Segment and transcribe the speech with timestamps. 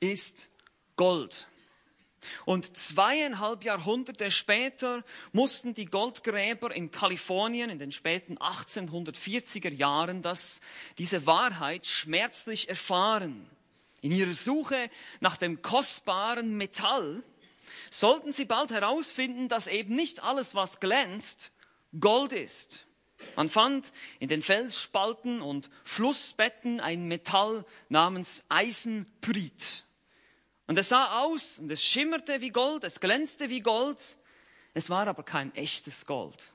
[0.00, 0.48] ist
[0.96, 1.46] Gold.
[2.44, 10.60] Und zweieinhalb Jahrhunderte später mussten die Goldgräber in Kalifornien in den späten 1840er Jahren das,
[10.98, 13.48] diese Wahrheit schmerzlich erfahren.
[14.02, 14.90] In ihrer Suche
[15.20, 17.22] nach dem kostbaren Metall
[17.90, 21.52] sollten sie bald herausfinden, dass eben nicht alles, was glänzt,
[21.98, 22.86] Gold ist.
[23.36, 29.84] Man fand in den Felsspalten und Flussbetten ein Metall namens Eisenpyrit.
[30.70, 34.16] Und es sah aus und es schimmerte wie Gold, es glänzte wie Gold,
[34.72, 36.52] es war aber kein echtes Gold.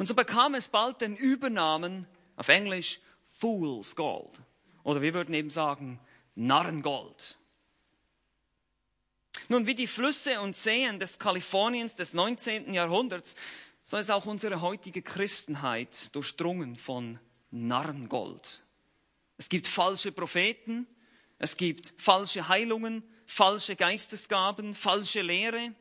[0.00, 2.98] Und so bekam es bald den Übernamen auf Englisch
[3.38, 4.32] Fool's Gold.
[4.82, 6.00] Oder wir würden eben sagen
[6.34, 7.38] Narrengold.
[9.48, 12.74] Nun, wie die Flüsse und Seen des Kaliforniens des 19.
[12.74, 13.36] Jahrhunderts,
[13.84, 17.20] so ist auch unsere heutige Christenheit durchdrungen von
[17.52, 18.64] Narrengold.
[19.38, 20.88] Es gibt falsche Propheten,
[21.38, 25.74] es gibt falsche Heilungen, falsche Geistesgaben, falsche Lehre.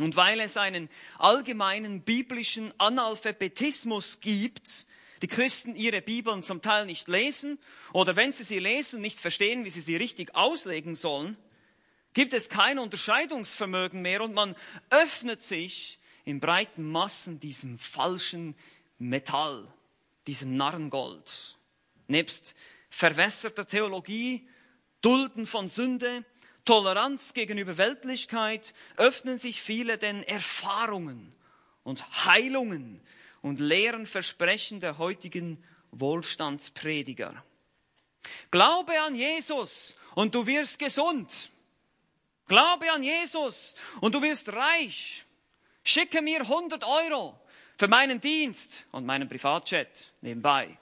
[0.00, 0.88] Und weil es einen
[1.18, 4.86] allgemeinen biblischen Analphabetismus gibt,
[5.22, 7.58] die Christen ihre Bibeln zum Teil nicht lesen
[7.92, 11.36] oder wenn sie sie lesen, nicht verstehen, wie sie sie richtig auslegen sollen,
[12.12, 14.56] gibt es kein Unterscheidungsvermögen mehr und man
[14.90, 18.56] öffnet sich in breiten Massen diesem falschen
[18.98, 19.66] Metall,
[20.26, 21.56] diesem Narrengold.
[22.06, 22.54] Nebst
[22.94, 24.48] verwässerter Theologie,
[25.00, 26.24] Dulden von Sünde,
[26.64, 31.34] Toleranz gegenüber Weltlichkeit öffnen sich viele den Erfahrungen
[31.82, 33.00] und Heilungen
[33.42, 37.44] und leeren Versprechen der heutigen Wohlstandsprediger.
[38.52, 41.50] Glaube an Jesus und du wirst gesund.
[42.46, 45.24] Glaube an Jesus und du wirst reich.
[45.82, 47.38] Schicke mir 100 Euro
[47.76, 50.78] für meinen Dienst und meinen Privatchat nebenbei.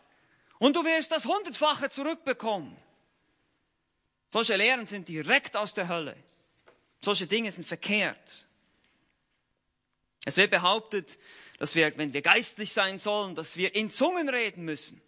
[0.62, 2.76] Und du wirst das hundertfache zurückbekommen.
[4.30, 6.16] Solche Lehren sind direkt aus der Hölle.
[7.00, 8.46] Solche Dinge sind verkehrt.
[10.24, 11.18] Es wird behauptet,
[11.58, 15.02] dass wir, wenn wir geistlich sein sollen, dass wir in Zungen reden müssen.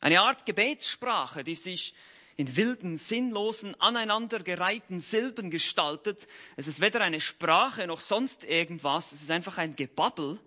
[0.00, 1.94] Eine Art Gebetssprache, die sich
[2.36, 6.28] in wilden, sinnlosen, aneinandergereihten Silben gestaltet.
[6.56, 10.38] Es ist weder eine Sprache noch sonst irgendwas, es ist einfach ein Gebabbel.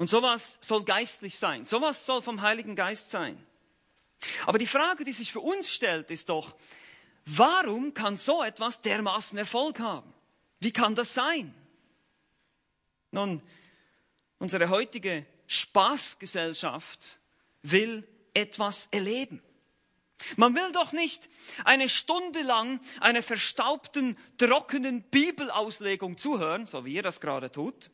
[0.00, 3.38] Und sowas soll geistlich sein, sowas soll vom Heiligen Geist sein.
[4.46, 6.56] Aber die Frage, die sich für uns stellt, ist doch,
[7.26, 10.12] warum kann so etwas dermaßen Erfolg haben?
[10.58, 11.54] Wie kann das sein?
[13.12, 13.42] Nun,
[14.40, 17.18] Unsere heutige Spaßgesellschaft
[17.62, 19.42] will etwas erleben.
[20.36, 21.28] Man will doch nicht
[21.64, 27.90] eine Stunde lang einer verstaubten, trockenen Bibelauslegung zuhören, so wie ihr das gerade tut,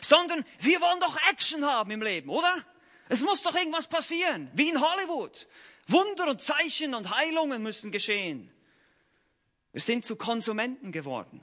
[0.00, 2.64] sondern wir wollen doch Action haben im Leben, oder?
[3.08, 5.46] Es muss doch irgendwas passieren, wie in Hollywood.
[5.86, 8.50] Wunder und Zeichen und Heilungen müssen geschehen.
[9.72, 11.40] Wir sind zu Konsumenten geworden.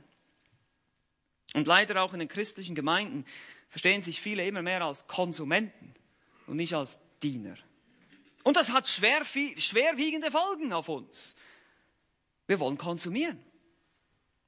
[1.53, 3.25] Und leider auch in den christlichen Gemeinden
[3.69, 5.93] verstehen sich viele immer mehr als Konsumenten
[6.47, 7.55] und nicht als Diener.
[8.43, 11.35] Und das hat schwer, schwerwiegende Folgen auf uns.
[12.47, 13.41] Wir wollen konsumieren.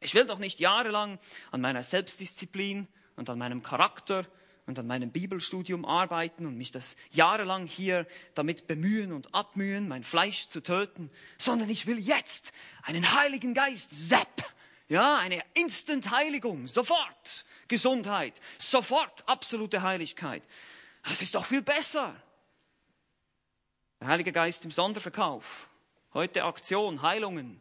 [0.01, 1.17] Ich will doch nicht jahrelang
[1.51, 4.25] an meiner Selbstdisziplin und an meinem Charakter
[4.65, 10.03] und an meinem Bibelstudium arbeiten und mich das jahrelang hier damit bemühen und abmühen, mein
[10.03, 12.51] Fleisch zu töten, sondern ich will jetzt
[12.83, 14.43] einen Heiligen Geist, Sepp,
[14.87, 17.45] ja, eine Instant-Heiligung, sofort.
[17.67, 20.43] Gesundheit, sofort absolute Heiligkeit.
[21.03, 22.15] Das ist doch viel besser.
[23.99, 25.69] Der Heilige Geist im Sonderverkauf.
[26.13, 27.59] Heute Aktion, Heilungen.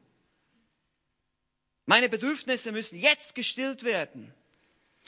[1.86, 4.34] Meine Bedürfnisse müssen jetzt gestillt werden.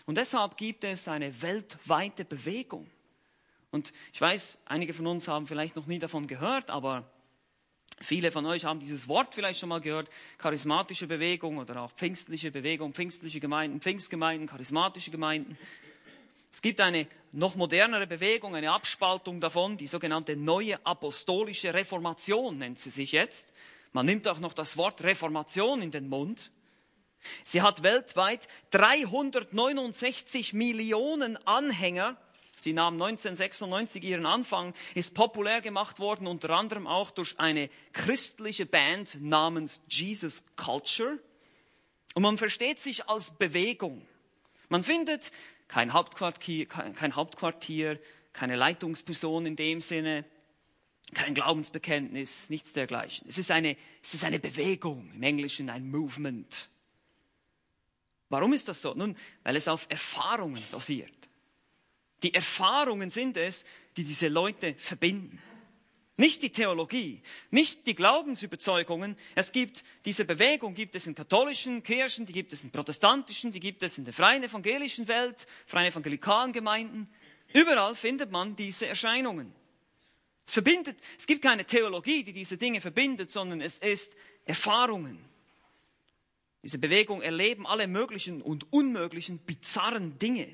[0.04, 2.88] Und deshalb gibt es eine weltweite Bewegung.
[3.70, 7.10] Und ich weiß, einige von uns haben vielleicht noch nie davon gehört, aber
[8.00, 12.50] Viele von euch haben dieses Wort vielleicht schon mal gehört, charismatische Bewegung oder auch pfingstliche
[12.50, 15.56] Bewegung, pfingstliche Gemeinden, Pfingstgemeinden, charismatische Gemeinden.
[16.52, 22.78] Es gibt eine noch modernere Bewegung, eine Abspaltung davon, die sogenannte neue apostolische Reformation nennt
[22.78, 23.54] sie sich jetzt.
[23.92, 26.50] Man nimmt auch noch das Wort Reformation in den Mund.
[27.44, 32.16] Sie hat weltweit 369 Millionen Anhänger
[32.58, 38.64] Sie nahm 1996 ihren Anfang, ist populär gemacht worden, unter anderem auch durch eine christliche
[38.64, 41.18] Band namens Jesus Culture.
[42.14, 44.06] Und man versteht sich als Bewegung.
[44.70, 45.32] Man findet
[45.68, 48.00] kein Hauptquartier, kein Hauptquartier,
[48.32, 50.24] keine Leitungsperson in dem Sinne,
[51.12, 53.28] kein Glaubensbekenntnis, nichts dergleichen.
[53.28, 56.70] Es ist eine, es ist eine Bewegung, im Englischen ein Movement.
[58.28, 58.94] Warum ist das so?
[58.94, 61.12] Nun, weil es auf Erfahrungen basiert.
[62.22, 63.64] Die Erfahrungen sind es,
[63.96, 65.40] die diese Leute verbinden.
[66.18, 67.20] Nicht die Theologie,
[67.50, 69.18] nicht die Glaubensüberzeugungen.
[69.34, 73.60] Es gibt diese Bewegung, gibt es in katholischen Kirchen, die gibt es in protestantischen, die
[73.60, 77.10] gibt es in der freien evangelischen Welt, freien evangelikalen Gemeinden.
[77.52, 79.52] Überall findet man diese Erscheinungen.
[80.46, 85.18] Es verbindet, es gibt keine Theologie, die diese Dinge verbindet, sondern es ist Erfahrungen.
[86.66, 90.48] Diese Bewegung erleben alle möglichen und unmöglichen bizarren Dinge.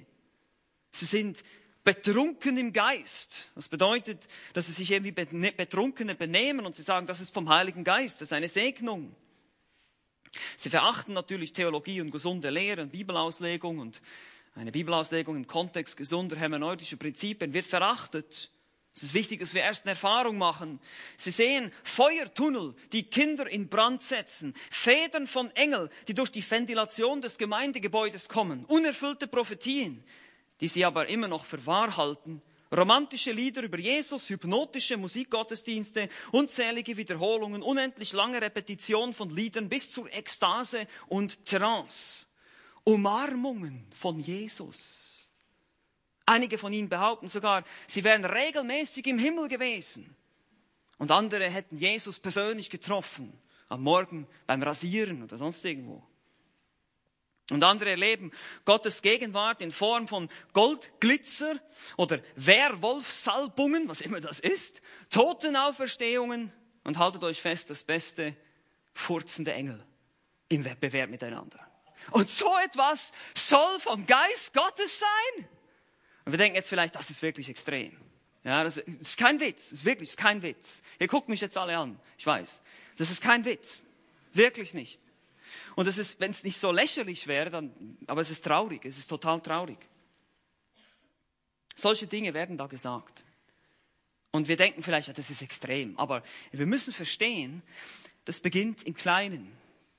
[0.90, 1.42] Sie sind
[1.84, 3.48] betrunken im Geist.
[3.54, 7.82] Das bedeutet, dass sie sich irgendwie betrunkene benehmen und sie sagen, das ist vom Heiligen
[7.82, 9.16] Geist, das ist eine Segnung.
[10.58, 14.02] Sie verachten natürlich Theologie und gesunde Lehre und Bibelauslegung und
[14.54, 18.50] eine Bibelauslegung im Kontext gesunder hermeneutischer Prinzipien wird verachtet.
[18.94, 20.78] Es ist wichtig, dass wir erst eine Erfahrung machen.
[21.16, 27.22] Sie sehen Feuertunnel, die Kinder in Brand setzen, Federn von Engel, die durch die Ventilation
[27.22, 30.04] des Gemeindegebäudes kommen, unerfüllte Prophetien,
[30.60, 32.42] die sie aber immer noch für wahr halten.
[32.70, 40.12] Romantische Lieder über Jesus, hypnotische Musikgottesdienste, unzählige Wiederholungen, unendlich lange Repetition von Liedern bis zur
[40.12, 42.26] Ekstase und Trance.
[42.84, 45.11] Umarmungen von Jesus.
[46.26, 50.14] Einige von ihnen behaupten sogar, sie wären regelmäßig im Himmel gewesen.
[50.98, 53.36] Und andere hätten Jesus persönlich getroffen,
[53.68, 56.02] am Morgen beim Rasieren oder sonst irgendwo.
[57.50, 58.30] Und andere erleben
[58.64, 61.60] Gottes Gegenwart in Form von Goldglitzer
[61.96, 64.80] oder Werwolfsalbungen, was immer das ist,
[65.10, 66.52] Totenauferstehungen
[66.84, 68.36] und haltet euch fest, das beste,
[68.94, 69.84] furzende Engel
[70.48, 71.58] im Wettbewerb miteinander.
[72.12, 75.48] Und so etwas soll vom Geist Gottes sein?
[76.24, 77.96] Und wir denken jetzt vielleicht, das ist wirklich extrem.
[78.44, 80.82] Ja, das ist kein Witz, das ist wirklich das ist kein Witz.
[80.98, 82.60] Ihr guckt mich jetzt alle an, ich weiß.
[82.96, 83.84] Das ist kein Witz.
[84.32, 85.00] Wirklich nicht.
[85.76, 88.98] Und es ist, wenn es nicht so lächerlich wäre, dann, aber es ist traurig, es
[88.98, 89.78] ist total traurig.
[91.76, 93.24] Solche Dinge werden da gesagt.
[94.30, 96.22] Und wir denken vielleicht, ja, das ist extrem, aber
[96.52, 97.62] wir müssen verstehen,
[98.24, 99.52] das beginnt im Kleinen.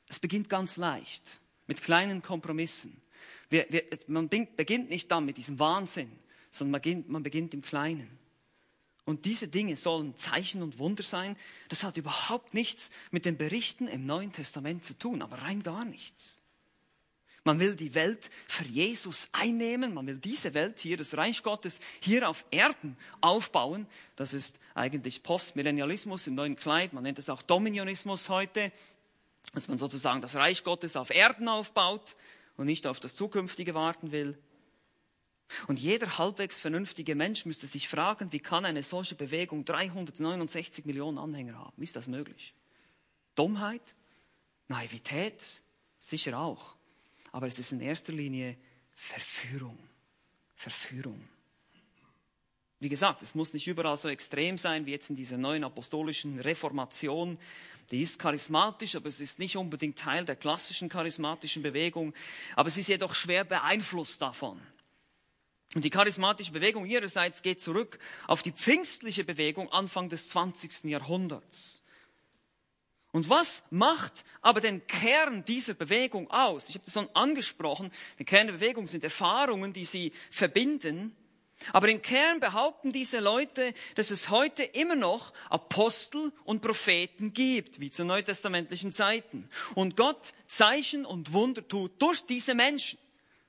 [0.07, 1.23] Es beginnt ganz leicht,
[1.67, 2.99] mit kleinen Kompromissen.
[3.49, 6.11] Wir, wir, man beginnt nicht dann mit diesem Wahnsinn,
[6.49, 8.19] sondern man beginnt, man beginnt im Kleinen.
[9.05, 11.35] Und diese Dinge sollen Zeichen und Wunder sein.
[11.67, 15.83] Das hat überhaupt nichts mit den Berichten im Neuen Testament zu tun, aber rein gar
[15.83, 16.39] nichts.
[17.45, 21.81] Man will die Welt für Jesus einnehmen, man will diese Welt hier, das Reich Gottes,
[21.99, 23.85] hier auf Erden aufbauen.
[24.15, 28.71] Das ist eigentlich Postmillennialismus im neuen Kleid, man nennt es auch Dominionismus heute,
[29.53, 32.15] dass man sozusagen das Reich Gottes auf Erden aufbaut
[32.57, 34.37] und nicht auf das Zukünftige warten will.
[35.67, 41.17] Und jeder halbwegs vernünftige Mensch müsste sich fragen, wie kann eine solche Bewegung 369 Millionen
[41.17, 41.81] Anhänger haben?
[41.81, 42.53] Ist das möglich?
[43.35, 43.95] Dummheit?
[44.67, 45.61] Naivität?
[45.99, 46.75] Sicher auch.
[47.31, 48.57] Aber es ist in erster Linie
[48.91, 49.77] Verführung.
[50.55, 51.27] Verführung.
[52.79, 56.39] Wie gesagt, es muss nicht überall so extrem sein wie jetzt in dieser neuen apostolischen
[56.39, 57.37] Reformation.
[57.93, 62.15] Die ist charismatisch, aber es ist nicht unbedingt Teil der klassischen charismatischen Bewegung.
[62.55, 64.59] Aber es ist jedoch schwer beeinflusst davon.
[65.75, 70.85] Und die charismatische Bewegung ihrerseits geht zurück auf die pfingstliche Bewegung Anfang des 20.
[70.85, 71.83] Jahrhunderts.
[73.11, 76.69] Und was macht aber den Kern dieser Bewegung aus?
[76.69, 77.91] Ich habe das schon angesprochen.
[78.17, 81.15] Der Kern der Bewegung sind Erfahrungen, die sie verbinden.
[81.71, 87.79] Aber im Kern behaupten diese Leute, dass es heute immer noch Apostel und Propheten gibt,
[87.79, 89.49] wie zu neutestamentlichen Zeiten.
[89.75, 92.99] Und Gott Zeichen und Wunder tut durch diese Menschen.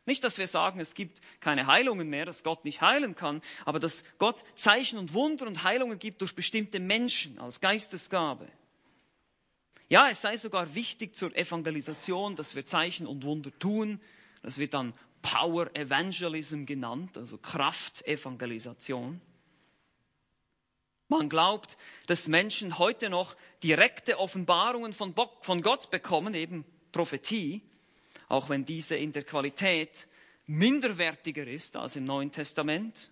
[0.07, 3.81] Nicht, dass wir sagen, es gibt keine Heilungen mehr, dass Gott nicht heilen kann, aber
[3.81, 8.47] dass Gott Zeichen und Wunder und Heilungen gibt durch bestimmte Menschen als Geistesgabe.
[9.89, 14.01] Ja, es sei sogar wichtig zur Evangelisation, dass wir Zeichen und Wunder tun.
[14.43, 14.93] Das wird dann
[15.25, 19.23] Power Evangelism genannt, also Kraftevangelisation.
[21.09, 27.63] Man glaubt, dass Menschen heute noch direkte Offenbarungen von Gott bekommen, eben Prophetie,
[28.29, 30.07] auch wenn diese in der Qualität
[30.47, 33.11] minderwertiger ist als im Neuen Testament.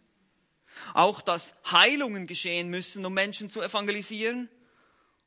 [0.92, 4.50] Auch, dass Heilungen geschehen müssen, um Menschen zu evangelisieren.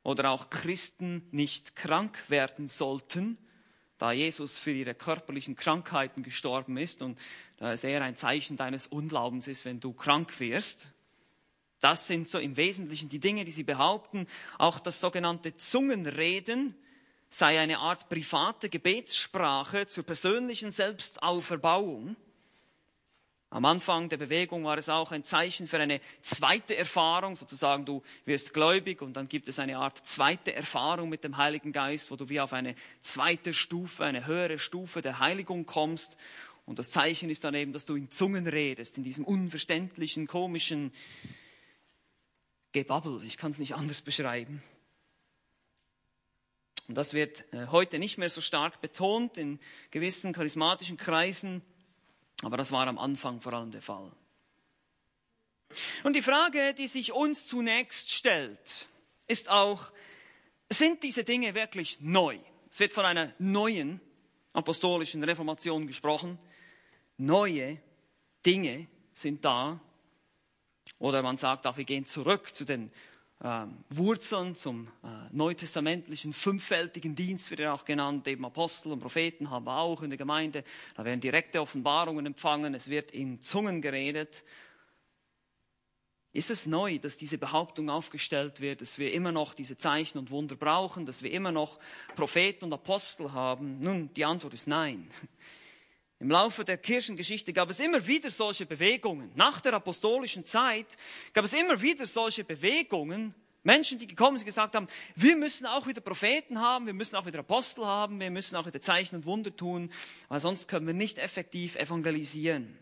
[0.04, 3.38] Oder auch Christen nicht krank werden sollten,
[3.98, 7.18] da Jesus für ihre körperlichen Krankheiten gestorben ist und
[7.56, 10.90] da es eher ein Zeichen deines Unglaubens ist, wenn du krank wirst.
[11.80, 14.26] Das sind so im Wesentlichen die Dinge, die sie behaupten.
[14.58, 16.74] Auch das sogenannte Zungenreden
[17.28, 22.16] sei eine Art private Gebetssprache zur persönlichen Selbstauferbauung.
[23.56, 28.02] Am Anfang der Bewegung war es auch ein Zeichen für eine zweite Erfahrung, sozusagen du
[28.26, 32.16] wirst gläubig und dann gibt es eine Art zweite Erfahrung mit dem Heiligen Geist, wo
[32.16, 36.18] du wie auf eine zweite Stufe, eine höhere Stufe der Heiligung kommst.
[36.66, 40.92] Und das Zeichen ist dann eben, dass du in Zungen redest, in diesem unverständlichen, komischen
[42.72, 44.62] Gebabbel, ich kann es nicht anders beschreiben.
[46.88, 49.58] Und das wird äh, heute nicht mehr so stark betont in
[49.90, 51.62] gewissen charismatischen Kreisen,
[52.42, 54.12] aber das war am Anfang vor allem der Fall.
[56.04, 58.86] Und die Frage, die sich uns zunächst stellt,
[59.26, 59.90] ist auch,
[60.70, 62.38] sind diese Dinge wirklich neu?
[62.70, 64.00] Es wird von einer neuen
[64.52, 66.38] apostolischen Reformation gesprochen.
[67.16, 67.80] Neue
[68.44, 69.80] Dinge sind da.
[70.98, 72.90] Oder man sagt auch, wir gehen zurück zu den
[73.44, 78.26] ähm, Wurzeln, zum äh, neutestamentlichen fünffältigen Dienst, wird er auch genannt.
[78.28, 80.64] Eben Apostel und Propheten haben wir auch in der Gemeinde.
[80.96, 82.74] Da werden direkte Offenbarungen empfangen.
[82.74, 84.42] Es wird in Zungen geredet.
[86.32, 90.30] Ist es neu, dass diese Behauptung aufgestellt wird, dass wir immer noch diese Zeichen und
[90.30, 91.78] Wunder brauchen, dass wir immer noch
[92.14, 93.80] Propheten und Apostel haben?
[93.80, 95.10] Nun, die Antwort ist nein.
[96.18, 99.30] Im Laufe der Kirchengeschichte gab es immer wieder solche Bewegungen.
[99.34, 100.96] Nach der apostolischen Zeit
[101.34, 103.34] gab es immer wieder solche Bewegungen.
[103.62, 107.26] Menschen, die gekommen sind, gesagt haben, wir müssen auch wieder Propheten haben, wir müssen auch
[107.26, 109.90] wieder Apostel haben, wir müssen auch wieder Zeichen und Wunder tun,
[110.28, 112.78] weil sonst können wir nicht effektiv evangelisieren.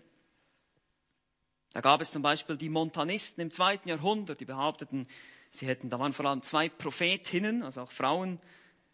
[1.73, 5.09] Da gab es zum Beispiel die Montanisten im zweiten Jahrhundert, die behaupteten,
[5.51, 8.39] sie hätten, da waren vor allem zwei Prophetinnen, also auch Frauen,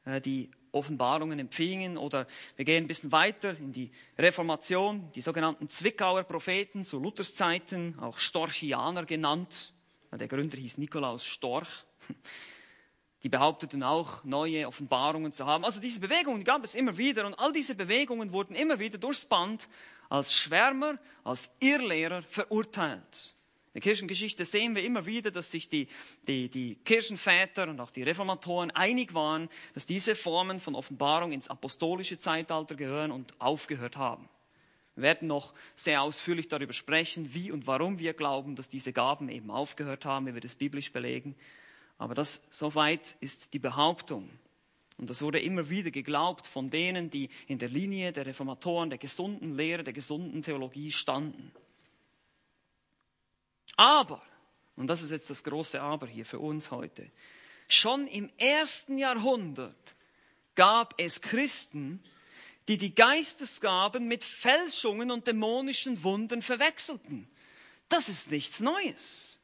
[0.04, 1.96] äh, die Offenbarungen empfingen.
[1.96, 7.34] Oder wir gehen ein bisschen weiter in die Reformation, die sogenannten Zwickauer Propheten zu Luthers
[7.34, 9.72] Zeiten, auch Storchianer genannt.
[10.12, 11.84] Der Gründer hieß Nikolaus Storch.
[13.22, 15.64] Die behaupteten auch, neue Offenbarungen zu haben.
[15.64, 19.26] Also diese Bewegungen gab es immer wieder und all diese Bewegungen wurden immer wieder durchs
[19.26, 19.68] Band
[20.08, 23.34] als Schwärmer, als Irrlehrer verurteilt.
[23.72, 25.86] In der Kirchengeschichte sehen wir immer wieder, dass sich die,
[26.26, 31.46] die, die Kirchenväter und auch die Reformatoren einig waren, dass diese Formen von Offenbarung ins
[31.46, 34.28] apostolische Zeitalter gehören und aufgehört haben.
[34.96, 39.28] Wir werden noch sehr ausführlich darüber sprechen, wie und warum wir glauben, dass diese Gaben
[39.28, 41.36] eben aufgehört haben, wie wir das biblisch belegen.
[41.96, 44.28] Aber das, soweit ist die Behauptung.
[44.98, 48.98] Und das wurde immer wieder geglaubt von denen, die in der Linie der Reformatoren, der
[48.98, 51.52] gesunden Lehre, der gesunden Theologie standen.
[53.76, 54.22] Aber,
[54.76, 57.10] und das ist jetzt das große Aber hier für uns heute,
[57.68, 59.94] schon im ersten Jahrhundert
[60.54, 62.02] gab es Christen,
[62.68, 67.28] die die Geistesgaben mit Fälschungen und dämonischen Wunden verwechselten.
[67.88, 69.40] Das ist nichts Neues.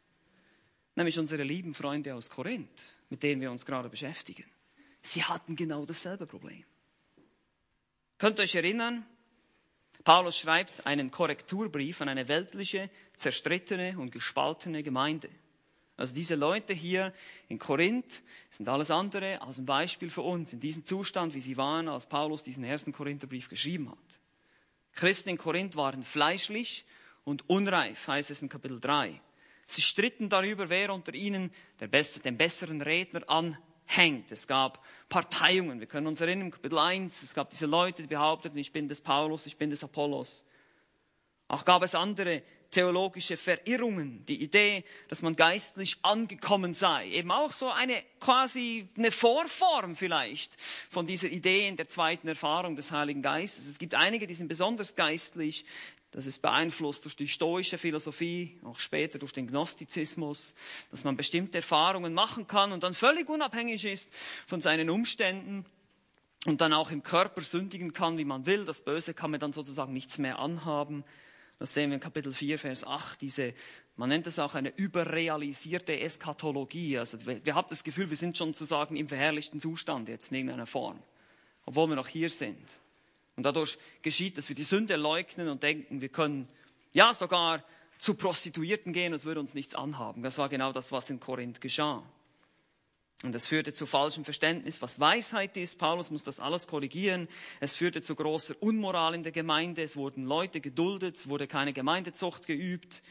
[0.94, 4.44] Nämlich unsere lieben Freunde aus Korinth, mit denen wir uns gerade beschäftigen.
[5.02, 6.64] Sie hatten genau dasselbe Problem.
[8.18, 9.04] Könnt ihr euch erinnern?
[10.04, 15.28] Paulus schreibt einen Korrekturbrief an eine weltliche, zerstrittene und gespaltene Gemeinde.
[15.96, 17.14] Also diese Leute hier
[17.48, 21.56] in Korinth sind alles andere als ein Beispiel für uns in diesem Zustand, wie sie
[21.56, 24.20] waren, als Paulus diesen ersten Korintherbrief geschrieben hat.
[24.92, 26.84] Christen in Korinth waren fleischlich
[27.24, 29.20] und unreif, heißt es in Kapitel 3.
[29.66, 33.56] Sie stritten darüber, wer unter ihnen den besseren Redner an
[33.86, 34.32] hängt.
[34.32, 35.80] Es gab Parteiungen.
[35.80, 39.00] Wir können uns erinnern, Kapitel 1, es gab diese Leute, die behaupteten, ich bin des
[39.00, 40.44] Paulus, ich bin des Apollos.
[41.48, 42.42] Auch gab es andere
[42.76, 47.08] theologische Verirrungen, die Idee, dass man geistlich angekommen sei.
[47.08, 52.76] Eben auch so eine quasi eine Vorform vielleicht von dieser Idee in der zweiten Erfahrung
[52.76, 53.66] des Heiligen Geistes.
[53.66, 55.64] Es gibt einige, die sind besonders geistlich,
[56.10, 60.54] das ist beeinflusst durch die stoische Philosophie, auch später durch den Gnostizismus,
[60.90, 64.12] dass man bestimmte Erfahrungen machen kann und dann völlig unabhängig ist
[64.46, 65.64] von seinen Umständen
[66.44, 68.66] und dann auch im Körper sündigen kann, wie man will.
[68.66, 71.04] Das Böse kann mir dann sozusagen nichts mehr anhaben.
[71.58, 73.54] Das sehen wir in Kapitel 4, Vers 8, diese,
[73.96, 76.98] man nennt es auch eine überrealisierte Eskatologie.
[76.98, 80.36] Also wir, wir haben das Gefühl, wir sind schon sozusagen im verherrlichten Zustand jetzt in
[80.36, 81.02] irgendeiner Form,
[81.64, 82.78] obwohl wir noch hier sind.
[83.36, 86.48] Und dadurch geschieht, dass wir die Sünde leugnen und denken, wir können
[86.92, 87.64] ja sogar
[87.98, 90.22] zu Prostituierten gehen, es würde uns nichts anhaben.
[90.22, 92.02] Das war genau das, was in Korinth geschah.
[93.22, 95.78] Und es führte zu falschem Verständnis, was Weisheit ist.
[95.78, 97.28] Paulus muss das alles korrigieren.
[97.60, 99.82] Es führte zu großer Unmoral in der Gemeinde.
[99.82, 101.16] Es wurden Leute geduldet.
[101.16, 103.02] Es wurde keine Gemeindezucht geübt.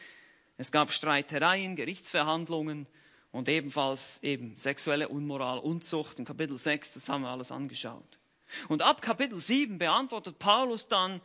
[0.58, 2.86] Es gab Streitereien, Gerichtsverhandlungen
[3.32, 6.18] und ebenfalls eben sexuelle Unmoral, Unzucht.
[6.18, 8.18] In Kapitel 6, das haben wir alles angeschaut.
[8.68, 11.20] Und ab Kapitel 7 beantwortet Paulus dann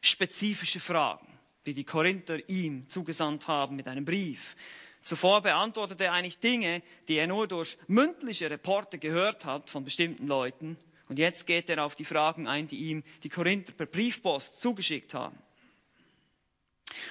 [0.00, 1.26] spezifische Fragen,
[1.66, 4.56] die die Korinther ihm zugesandt haben mit einem Brief.
[5.02, 10.26] Zuvor beantwortet er eigentlich Dinge, die er nur durch mündliche Reporte gehört hat von bestimmten
[10.26, 10.76] Leuten.
[11.08, 15.14] Und jetzt geht er auf die Fragen ein, die ihm die Korinther per Briefpost zugeschickt
[15.14, 15.38] haben.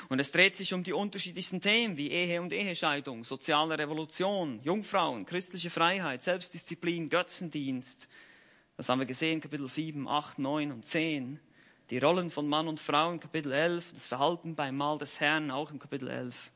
[0.10, 5.26] Und es dreht sich um die unterschiedlichsten Themen wie Ehe und Ehescheidung, soziale Revolution, Jungfrauen,
[5.26, 8.08] christliche Freiheit, Selbstdisziplin, Götzendienst,
[8.80, 11.38] das haben wir gesehen, Kapitel 7, 8, 9 und 10.
[11.90, 15.52] Die Rollen von Mann und Frau in Kapitel 11, das Verhalten beim Mahl des Herrn
[15.52, 16.54] auch im Kapitel 11.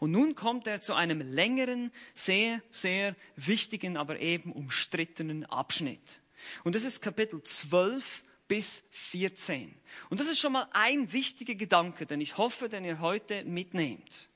[0.00, 6.20] Und nun kommt er zu einem längeren, sehr, sehr wichtigen, aber eben umstrittenen Abschnitt.
[6.64, 9.74] Und das ist Kapitel 12 bis 14.
[10.10, 14.28] Und das ist schon mal ein wichtiger Gedanke, den ich hoffe, den ihr heute mitnehmt.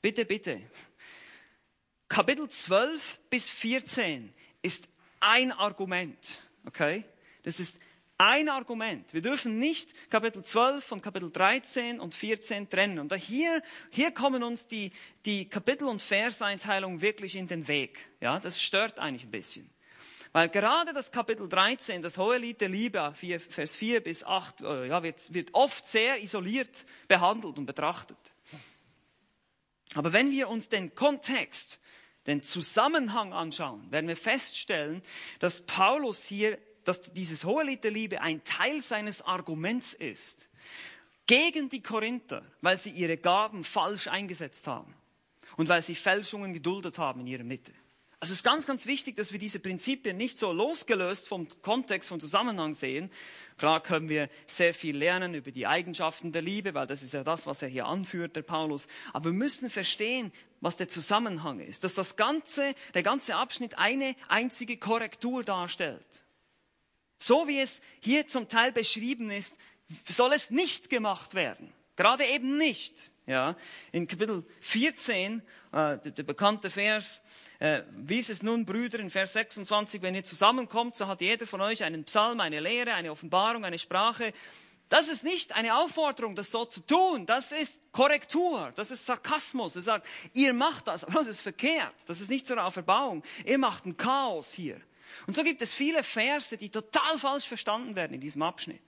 [0.00, 0.60] Bitte, bitte.
[2.08, 4.32] Kapitel 12 bis 14
[4.62, 4.88] ist
[5.20, 7.04] ein Argument, okay?
[7.44, 7.78] Das ist
[8.18, 9.12] ein Argument.
[9.12, 12.98] Wir dürfen nicht Kapitel 12 von Kapitel 13 und 14 trennen.
[12.98, 14.92] Und hier, hier kommen uns die,
[15.24, 17.98] die Kapitel- und Verseinteilung wirklich in den Weg.
[18.20, 19.70] Ja, das stört eigentlich ein bisschen.
[20.32, 24.88] Weil gerade das Kapitel 13, das hohe Lied der Liebe, Vers 4 bis 8, äh,
[24.88, 28.18] ja, wird, wird oft sehr isoliert behandelt und betrachtet.
[29.94, 31.80] Aber wenn wir uns den Kontext,
[32.26, 35.02] den Zusammenhang anschauen, werden wir feststellen,
[35.40, 40.48] dass Paulus hier dass dieses Hohelied der Liebe ein Teil seines Arguments ist
[41.26, 44.94] gegen die Korinther, weil sie ihre Gaben falsch eingesetzt haben
[45.56, 47.72] und weil sie Fälschungen geduldet haben in ihrer Mitte.
[48.22, 52.08] Also es ist ganz, ganz wichtig, dass wir diese Prinzipien nicht so losgelöst vom Kontext,
[52.08, 53.10] vom Zusammenhang sehen.
[53.58, 57.24] Klar können wir sehr viel lernen über die Eigenschaften der Liebe, weil das ist ja
[57.24, 58.86] das, was er hier anführt, der Paulus.
[59.12, 64.14] Aber wir müssen verstehen, was der Zusammenhang ist, dass das ganze, der ganze Abschnitt eine
[64.28, 66.22] einzige Korrektur darstellt.
[67.22, 69.56] So wie es hier zum Teil beschrieben ist,
[70.08, 71.72] soll es nicht gemacht werden.
[71.94, 73.12] Gerade eben nicht.
[73.26, 73.54] Ja,
[73.92, 77.22] in Kapitel 14, äh, der, der, bekannte Vers,
[77.60, 81.46] äh, wie ist es nun, Brüder, in Vers 26, wenn ihr zusammenkommt, so hat jeder
[81.46, 84.32] von euch einen Psalm, eine Lehre, eine Offenbarung, eine Sprache.
[84.88, 87.24] Das ist nicht eine Aufforderung, das so zu tun.
[87.24, 89.76] Das ist Korrektur, das ist Sarkasmus.
[89.76, 91.94] Er sagt, ihr macht das, aber das ist verkehrt.
[92.06, 93.22] Das ist nicht zur Auferbauung.
[93.44, 94.80] Ihr macht ein Chaos hier.
[95.26, 98.80] Und so gibt es viele Verse, die total falsch verstanden werden in diesem Abschnitt.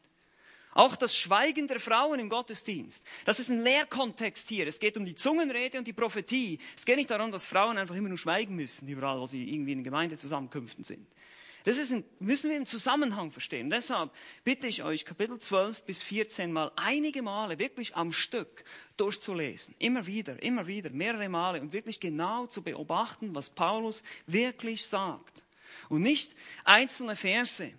[0.75, 3.07] Auch das Schweigen der Frauen im Gottesdienst.
[3.25, 4.67] Das ist ein Lehrkontext hier.
[4.67, 6.59] Es geht um die Zungenrede und die Prophetie.
[6.77, 9.73] Es geht nicht darum, dass Frauen einfach immer nur schweigen müssen, überall, wo sie irgendwie
[9.73, 11.07] in Gemeindezusammenkünften sind.
[11.63, 13.71] Das ein, müssen wir im Zusammenhang verstehen.
[13.71, 14.11] Deshalb
[14.43, 18.65] bitte ich euch, Kapitel 12 bis 14 mal einige Male wirklich am Stück
[18.99, 19.75] durchzulesen.
[19.79, 25.44] Immer wieder, immer wieder, mehrere Male und wirklich genau zu beobachten, was Paulus wirklich sagt
[25.95, 27.73] und nicht einzelne Verse.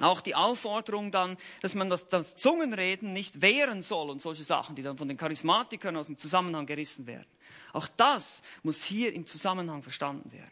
[0.00, 4.74] Auch die Aufforderung dann, dass man das, das Zungenreden nicht wehren soll und solche Sachen,
[4.74, 7.28] die dann von den Charismatikern aus dem Zusammenhang gerissen werden.
[7.72, 10.50] Auch das muss hier im Zusammenhang verstanden werden.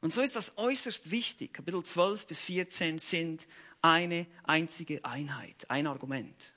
[0.00, 1.52] Und so ist das äußerst wichtig.
[1.52, 3.46] Kapitel 12 bis 14 sind
[3.82, 6.54] eine einzige Einheit, ein Argument.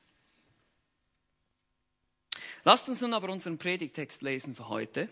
[2.63, 5.09] Lasst uns nun aber unseren Predigtext lesen für heute.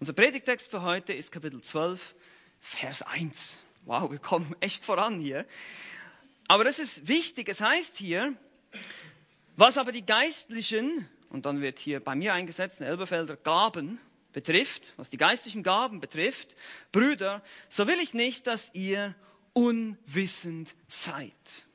[0.00, 2.14] Unser Predigtext für heute ist Kapitel 12,
[2.60, 3.58] Vers 1.
[3.84, 5.46] Wow, wir kommen echt voran hier.
[6.46, 7.48] Aber das ist wichtig.
[7.48, 8.34] Es heißt hier,
[9.56, 14.00] was aber die geistlichen, und dann wird hier bei mir eingesetzt, in Elberfelder Gaben
[14.32, 16.56] betrifft, was die geistlichen Gaben betrifft,
[16.92, 19.14] Brüder, so will ich nicht, dass ihr
[19.52, 21.66] unwissend seid.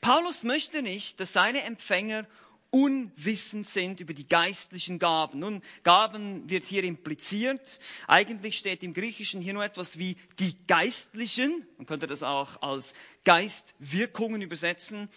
[0.00, 2.26] Paulus möchte nicht, dass seine Empfänger
[2.70, 5.38] unwissend sind über die geistlichen Gaben.
[5.38, 7.78] Nun, Gaben wird hier impliziert.
[8.06, 11.66] Eigentlich steht im Griechischen hier nur etwas wie die geistlichen.
[11.78, 12.92] Man könnte das auch als
[13.28, 15.10] Geistwirkungen übersetzen.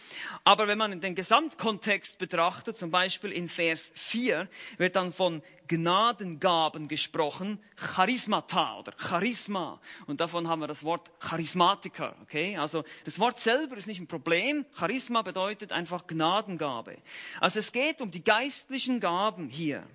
[0.43, 6.89] Aber wenn man den Gesamtkontext betrachtet, zum Beispiel in Vers 4, wird dann von Gnadengaben
[6.89, 9.80] gesprochen, Charismata oder Charisma.
[10.08, 12.17] Und davon haben wir das Wort Charismatiker.
[12.24, 12.58] Okay?
[12.58, 14.65] Also das Wort selber ist nicht ein Problem.
[14.78, 16.97] Charisma bedeutet einfach Gnadengabe.
[17.39, 19.88] Also es geht um die geistlichen Gaben hier.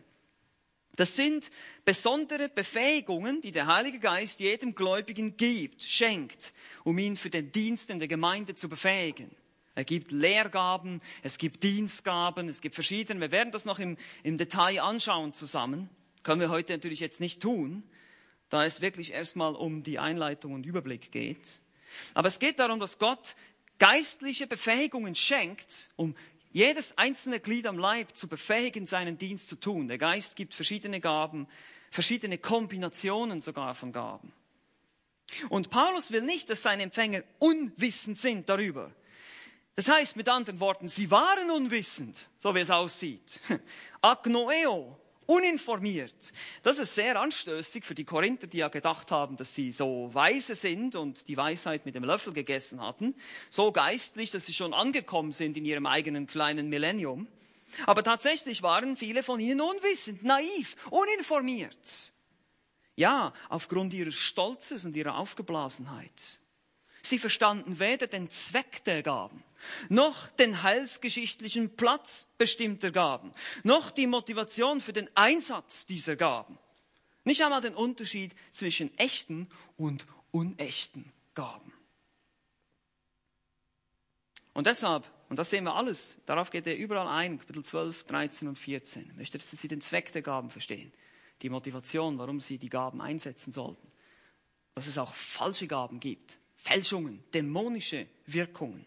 [0.96, 1.50] Das sind
[1.84, 6.54] besondere Befähigungen, die der Heilige Geist jedem Gläubigen gibt, schenkt,
[6.84, 9.30] um ihn für den Dienst in der Gemeinde zu befähigen.
[9.74, 13.20] Er gibt Lehrgaben, es gibt Dienstgaben, es gibt verschiedene.
[13.20, 15.90] Wir werden das noch im, im Detail anschauen zusammen.
[16.22, 17.82] Können wir heute natürlich jetzt nicht tun,
[18.48, 21.60] da es wirklich erstmal um die Einleitung und Überblick geht.
[22.14, 23.36] Aber es geht darum, dass Gott
[23.78, 26.16] geistliche Befähigungen schenkt, um
[26.56, 29.88] jedes einzelne Glied am Leib zu befähigen, seinen Dienst zu tun.
[29.88, 31.46] Der Geist gibt verschiedene Gaben,
[31.90, 34.32] verschiedene Kombinationen sogar von Gaben.
[35.50, 38.90] Und Paulus will nicht, dass seine Empfänger unwissend sind darüber.
[39.74, 43.38] Das heißt mit anderen Worten, sie waren unwissend, so wie es aussieht.
[44.00, 46.32] Agnoeo, uninformiert.
[46.62, 50.54] Das ist sehr anstößig für die Korinther, die ja gedacht haben, dass sie so weise
[50.54, 53.14] sind und die Weisheit mit dem Löffel gegessen hatten.
[53.50, 57.28] So geistlich, dass sie schon angekommen sind in ihrem eigenen kleinen Millennium.
[57.86, 62.12] Aber tatsächlich waren viele von ihnen unwissend, naiv, uninformiert.
[62.94, 66.40] Ja, aufgrund ihres Stolzes und ihrer Aufgeblasenheit.
[67.02, 69.44] Sie verstanden weder den Zweck der Gaben,
[69.88, 73.32] noch den heilsgeschichtlichen Platz bestimmter Gaben,
[73.64, 76.58] noch die Motivation für den Einsatz dieser Gaben.
[77.24, 81.72] Nicht einmal den Unterschied zwischen echten und unechten Gaben.
[84.54, 88.48] Und deshalb, und das sehen wir alles, darauf geht er überall ein, Kapitel 12, 13
[88.48, 90.92] und 14, möchte, dass Sie den Zweck der Gaben verstehen,
[91.42, 93.90] die Motivation, warum Sie die Gaben einsetzen sollten,
[94.74, 98.86] dass es auch falsche Gaben gibt, Fälschungen, dämonische Wirkungen,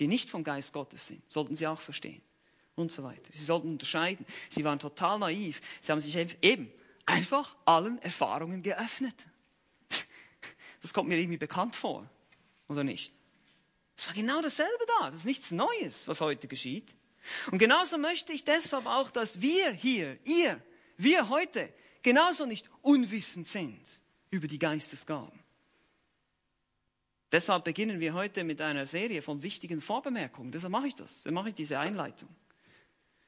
[0.00, 2.22] die nicht vom Geist Gottes sind, sollten Sie auch verstehen
[2.74, 3.30] und so weiter.
[3.32, 4.26] Sie sollten unterscheiden.
[4.50, 5.60] Sie waren total naiv.
[5.80, 6.70] Sie haben sich eben
[7.06, 9.14] einfach allen Erfahrungen geöffnet.
[10.82, 12.06] Das kommt mir irgendwie bekannt vor,
[12.68, 13.14] oder nicht?
[13.96, 15.10] Es war genau dasselbe da.
[15.10, 16.94] Das ist nichts Neues, was heute geschieht.
[17.50, 20.60] Und genauso möchte ich deshalb auch, dass wir hier, ihr,
[20.98, 23.80] wir heute, genauso nicht unwissend sind
[24.30, 25.43] über die Geistesgaben.
[27.34, 30.52] Deshalb beginnen wir heute mit einer Serie von wichtigen Vorbemerkungen.
[30.52, 31.16] Deshalb mache ich das.
[31.16, 32.28] Deshalb mache ich diese Einleitung.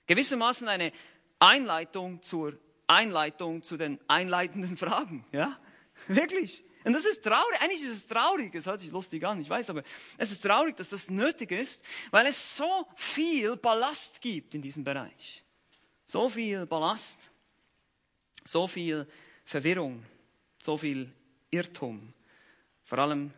[0.07, 0.93] Gewissermaßen eine
[1.41, 5.27] Einleitung zur Einleitung zu den einleitenden Fragen.
[5.33, 5.59] Ja?
[6.07, 6.63] Wirklich.
[6.85, 7.61] Und das ist traurig.
[7.61, 8.55] Eigentlich ist es traurig.
[8.55, 9.83] Es hört sich lustig an, ich weiß, aber
[10.19, 14.85] es ist traurig, dass das nötig ist, weil es so viel Ballast gibt in diesem
[14.85, 15.43] Bereich.
[16.07, 17.33] So viel Ballast.
[18.45, 19.09] So viel
[19.45, 20.05] Verwirrung.
[20.63, 21.13] So viel
[21.51, 22.13] Irrtum.
[22.85, 23.33] Vor allem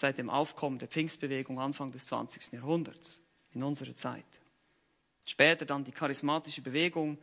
[0.00, 2.54] seit dem Aufkommen der Pfingstbewegung Anfang des 20.
[2.54, 3.20] Jahrhunderts
[3.52, 4.24] in unserer Zeit.
[5.26, 7.18] Später dann die charismatische Bewegung,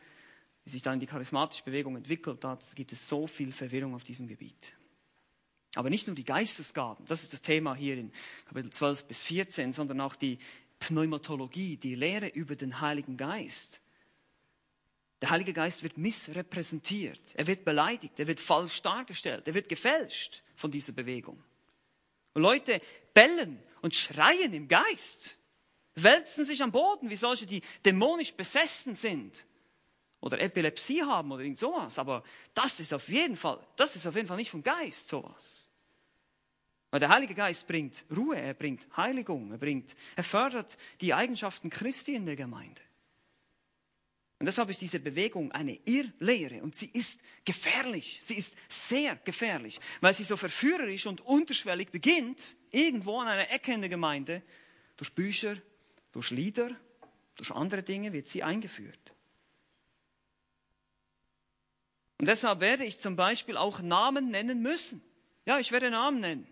[0.63, 4.27] wie sich dann die charismatische Bewegung entwickelt hat, gibt es so viel Verwirrung auf diesem
[4.27, 4.75] Gebiet.
[5.73, 8.11] Aber nicht nur die Geistesgaben, das ist das Thema hier in
[8.45, 10.37] Kapitel 12 bis 14, sondern auch die
[10.79, 13.81] Pneumatologie, die Lehre über den Heiligen Geist.
[15.21, 20.43] Der Heilige Geist wird missrepräsentiert, er wird beleidigt, er wird falsch dargestellt, er wird gefälscht
[20.55, 21.43] von dieser Bewegung.
[22.38, 22.80] Und Leute
[23.15, 25.39] bellen und schreien im Geist,
[25.95, 29.43] wälzen sich am Boden wie solche, die dämonisch besessen sind
[30.19, 31.97] oder Epilepsie haben oder irgend sowas.
[31.97, 32.23] Aber
[32.54, 35.67] das ist auf jeden Fall, das ist auf jeden Fall nicht vom Geist sowas.
[36.91, 41.71] Weil der Heilige Geist bringt Ruhe, er bringt Heiligung, er bringt, er fördert die Eigenschaften
[41.71, 42.84] Christi in der Gemeinde.
[44.39, 48.19] Und deshalb ist diese Bewegung eine Irrlehre und sie ist gefährlich.
[48.21, 53.73] Sie ist sehr gefährlich, weil sie so verführerisch und unterschwellig beginnt, irgendwo an einer Ecke
[53.73, 54.43] in der Gemeinde.
[54.95, 55.58] Durch Bücher,
[56.12, 56.69] durch Lieder,
[57.36, 59.13] durch andere Dinge wird sie eingeführt.
[62.19, 65.02] Und deshalb werde ich zum Beispiel auch Namen nennen müssen.
[65.45, 66.47] Ja, ich werde Namen nennen.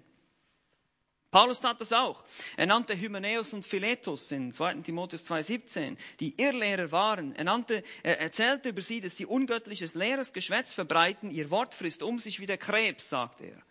[1.35, 2.23] Paulus tat das auch.
[2.55, 4.75] Er nannte Hymenäus und Philetus in 2.
[4.75, 7.35] Timotheus 2,17, die Irrlehrer waren.
[7.35, 12.03] Er, nannte, er erzählte über sie, dass sie ungöttliches leeres Geschwätz verbreiten, ihr Wort frisst
[12.03, 13.61] um sich wie der Krebs, sagt er.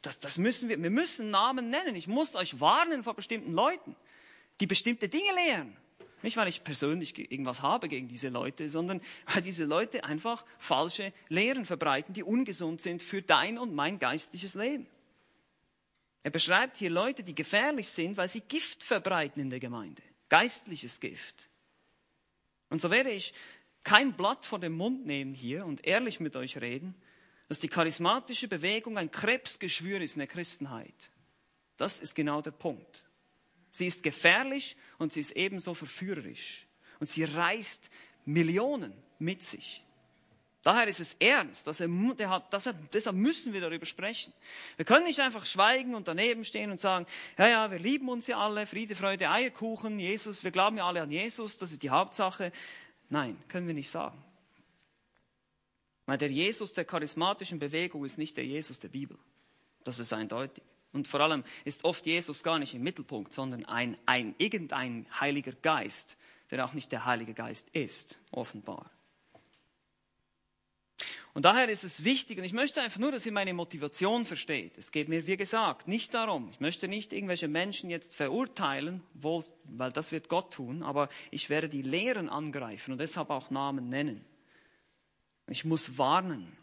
[0.00, 1.96] Das, das müssen wir, wir müssen Namen nennen.
[1.96, 3.94] Ich muss euch warnen vor bestimmten Leuten,
[4.60, 5.76] die bestimmte Dinge lehren.
[6.22, 11.12] Nicht, weil ich persönlich irgendwas habe gegen diese Leute, sondern weil diese Leute einfach falsche
[11.28, 14.86] Lehren verbreiten, die ungesund sind für dein und mein geistliches Leben.
[16.22, 20.02] Er beschreibt hier Leute, die gefährlich sind, weil sie Gift verbreiten in der Gemeinde.
[20.28, 21.48] Geistliches Gift.
[22.68, 23.34] Und so werde ich
[23.82, 26.94] kein Blatt vor dem Mund nehmen hier und ehrlich mit euch reden,
[27.48, 31.10] dass die charismatische Bewegung ein Krebsgeschwür ist in der Christenheit.
[31.76, 33.04] Das ist genau der Punkt.
[33.70, 36.66] Sie ist gefährlich und sie ist ebenso verführerisch.
[36.98, 37.90] Und sie reißt
[38.24, 39.82] Millionen mit sich.
[40.62, 44.32] Daher ist es ernst, dass er, der hat, dass er, deshalb müssen wir darüber sprechen.
[44.76, 47.06] Wir können nicht einfach schweigen und daneben stehen und sagen,
[47.38, 51.00] ja, ja, wir lieben uns ja alle, Friede, Freude, Eierkuchen, Jesus, wir glauben ja alle
[51.00, 52.52] an Jesus, das ist die Hauptsache.
[53.08, 54.22] Nein, können wir nicht sagen.
[56.04, 59.16] Weil der Jesus der charismatischen Bewegung ist nicht der Jesus der Bibel.
[59.84, 60.62] Das ist eindeutig.
[60.92, 65.52] Und vor allem ist oft Jesus gar nicht im Mittelpunkt, sondern ein, ein irgendein heiliger
[65.52, 66.16] Geist,
[66.50, 68.90] der auch nicht der Heilige Geist ist, offenbar.
[71.32, 74.76] Und daher ist es wichtig, und ich möchte einfach nur, dass ihr meine Motivation versteht.
[74.76, 79.92] Es geht mir, wie gesagt, nicht darum, ich möchte nicht irgendwelche Menschen jetzt verurteilen, weil
[79.92, 84.24] das wird Gott tun, aber ich werde die Lehren angreifen und deshalb auch Namen nennen.
[85.46, 86.56] Ich muss warnen.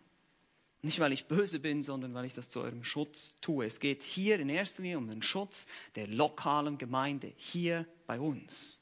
[0.81, 3.65] Nicht, weil ich böse bin, sondern weil ich das zu eurem Schutz tue.
[3.65, 8.79] Es geht hier in erster Linie um den Schutz der lokalen Gemeinde, hier bei uns.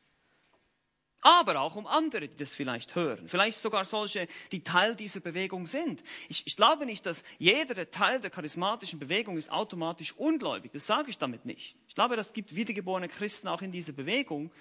[1.26, 3.28] Aber auch um andere, die das vielleicht hören.
[3.28, 6.04] Vielleicht sogar solche, die Teil dieser Bewegung sind.
[6.30, 10.72] Ich, ich glaube nicht, dass jeder, der Teil der charismatischen Bewegung ist, automatisch ungläubig.
[10.72, 11.78] Das sage ich damit nicht.
[11.88, 14.52] Ich glaube, es gibt wiedergeborene Christen auch in dieser Bewegung.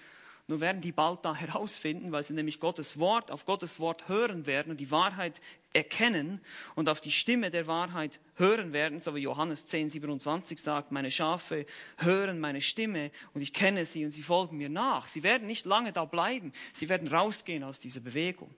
[0.46, 4.44] Nur werden die bald da herausfinden, weil sie nämlich Gottes Wort, auf Gottes Wort hören
[4.44, 5.40] werden und die Wahrheit
[5.72, 6.40] erkennen
[6.74, 11.11] und auf die Stimme der Wahrheit hören werden, so wie Johannes 10, 27 sagt, meine
[11.11, 11.64] Schafe
[11.96, 15.07] hören meine Stimme und ich kenne sie und sie folgen mir nach.
[15.07, 18.54] Sie werden nicht lange da bleiben, sie werden rausgehen aus dieser Bewegung.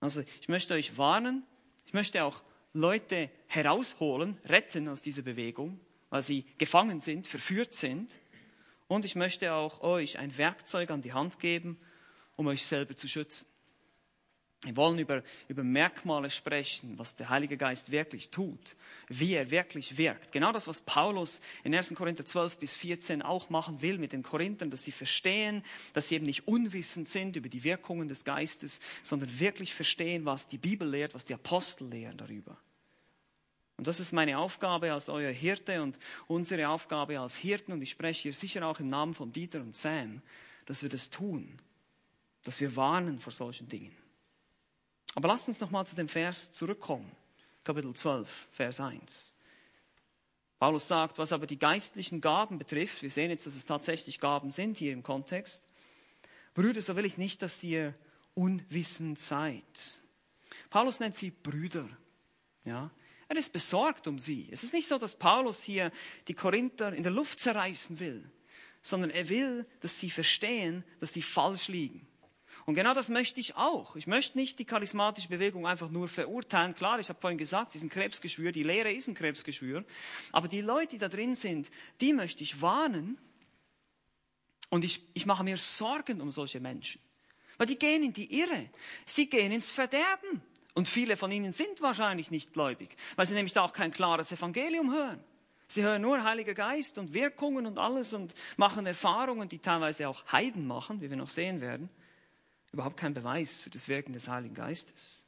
[0.00, 1.44] Also ich möchte euch warnen,
[1.86, 5.78] ich möchte auch Leute herausholen, retten aus dieser Bewegung,
[6.10, 8.18] weil sie gefangen sind, verführt sind.
[8.92, 11.78] Und ich möchte auch euch ein Werkzeug an die Hand geben,
[12.36, 13.46] um euch selber zu schützen.
[14.64, 18.76] Wir wollen über, über Merkmale sprechen, was der Heilige Geist wirklich tut,
[19.08, 20.30] wie er wirklich wirkt.
[20.30, 21.94] Genau das, was Paulus in 1.
[21.94, 26.16] Korinther 12 bis 14 auch machen will mit den Korinthern, dass sie verstehen, dass sie
[26.16, 30.86] eben nicht unwissend sind über die Wirkungen des Geistes, sondern wirklich verstehen, was die Bibel
[30.86, 32.58] lehrt, was die Apostel lehren darüber.
[33.76, 37.72] Und das ist meine Aufgabe als euer Hirte und unsere Aufgabe als Hirten.
[37.72, 40.22] Und ich spreche hier sicher auch im Namen von Dieter und Sam,
[40.66, 41.58] dass wir das tun,
[42.44, 43.96] dass wir warnen vor solchen Dingen.
[45.14, 47.10] Aber lasst uns nochmal zu dem Vers zurückkommen.
[47.64, 49.34] Kapitel 12, Vers 1.
[50.58, 54.52] Paulus sagt, was aber die geistlichen Gaben betrifft, wir sehen jetzt, dass es tatsächlich Gaben
[54.52, 55.62] sind hier im Kontext.
[56.54, 57.94] Brüder, so will ich nicht, dass ihr
[58.34, 60.00] unwissend seid.
[60.70, 61.88] Paulus nennt sie Brüder.
[62.64, 62.90] Ja,
[63.36, 64.48] er ist besorgt um sie.
[64.50, 65.90] Es ist nicht so, dass Paulus hier
[66.28, 68.30] die Korinther in der Luft zerreißen will,
[68.80, 72.06] sondern er will, dass sie verstehen, dass sie falsch liegen.
[72.64, 73.96] Und genau das möchte ich auch.
[73.96, 76.74] Ich möchte nicht die charismatische Bewegung einfach nur verurteilen.
[76.74, 79.84] Klar, ich habe vorhin gesagt, sie ist ein Krebsgeschwür, die Lehre ist ein Krebsgeschwür.
[80.30, 83.18] Aber die Leute, die da drin sind, die möchte ich warnen.
[84.70, 87.00] Und ich, ich mache mir Sorgen um solche Menschen.
[87.58, 88.70] Weil die gehen in die Irre.
[89.06, 90.42] Sie gehen ins Verderben.
[90.74, 94.32] Und viele von ihnen sind wahrscheinlich nicht gläubig, weil sie nämlich da auch kein klares
[94.32, 95.22] Evangelium hören.
[95.68, 100.24] Sie hören nur Heiliger Geist und Wirkungen und alles und machen Erfahrungen, die teilweise auch
[100.30, 101.88] Heiden machen, wie wir noch sehen werden.
[102.72, 105.24] Überhaupt kein Beweis für das Wirken des Heiligen Geistes.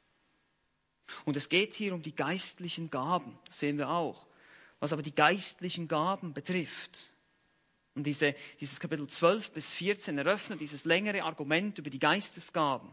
[1.25, 4.27] Und es geht hier um die geistlichen Gaben, das sehen wir auch.
[4.79, 7.13] Was aber die geistlichen Gaben betrifft.
[7.95, 12.89] Und diese, dieses Kapitel 12 bis 14 eröffnet dieses längere Argument über die Geistesgaben.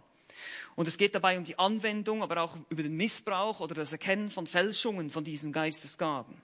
[0.74, 4.30] Und es geht dabei um die Anwendung, aber auch über den Missbrauch oder das Erkennen
[4.30, 6.40] von Fälschungen von diesen Geistesgaben.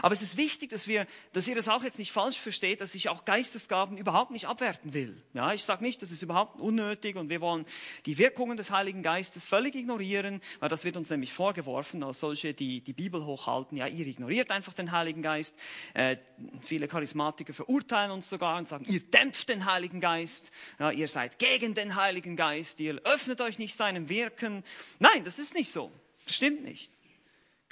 [0.00, 2.94] Aber es ist wichtig, dass, wir, dass ihr das auch jetzt nicht falsch versteht, dass
[2.94, 5.20] ich auch Geistesgaben überhaupt nicht abwerten will.
[5.34, 7.66] Ja, ich sage nicht, das ist überhaupt unnötig und wir wollen
[8.06, 12.54] die Wirkungen des Heiligen Geistes völlig ignorieren, weil das wird uns nämlich vorgeworfen als solche,
[12.54, 13.76] die die Bibel hochhalten.
[13.76, 15.56] Ja, ihr ignoriert einfach den Heiligen Geist.
[15.94, 16.16] Äh,
[16.62, 20.52] viele Charismatiker verurteilen uns sogar und sagen, ihr dämpft den Heiligen Geist.
[20.78, 22.78] Ja, ihr seid gegen den Heiligen Geist.
[22.78, 24.62] Ihr öffnet euch nicht seinem Wirken.
[25.00, 25.90] Nein, das ist nicht so.
[26.24, 26.91] Das stimmt nicht.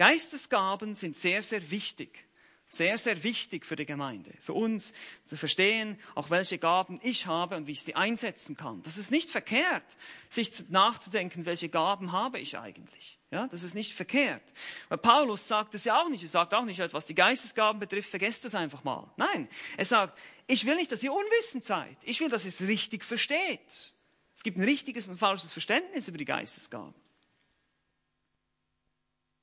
[0.01, 2.25] Geistesgaben sind sehr, sehr wichtig.
[2.71, 4.33] Sehr, sehr wichtig für die Gemeinde.
[4.41, 4.95] Für uns
[5.27, 8.81] zu verstehen, auch welche Gaben ich habe und wie ich sie einsetzen kann.
[8.83, 9.85] Das ist nicht verkehrt,
[10.31, 13.19] sich nachzudenken, welche Gaben habe ich eigentlich.
[13.31, 14.43] Ja, das ist nicht verkehrt.
[14.89, 16.23] Weil Paulus sagt es ja auch nicht.
[16.23, 19.13] Er sagt auch nicht, was die Geistesgaben betrifft, vergesst das einfach mal.
[19.19, 21.99] Nein, er sagt, ich will nicht, dass ihr unwissend seid.
[22.05, 23.93] Ich will, dass ihr es richtig versteht.
[24.35, 26.95] Es gibt ein richtiges und falsches Verständnis über die Geistesgaben.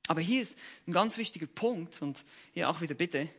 [0.07, 3.29] Aber hier ist ein ganz wichtiger Punkt und hier auch wieder bitte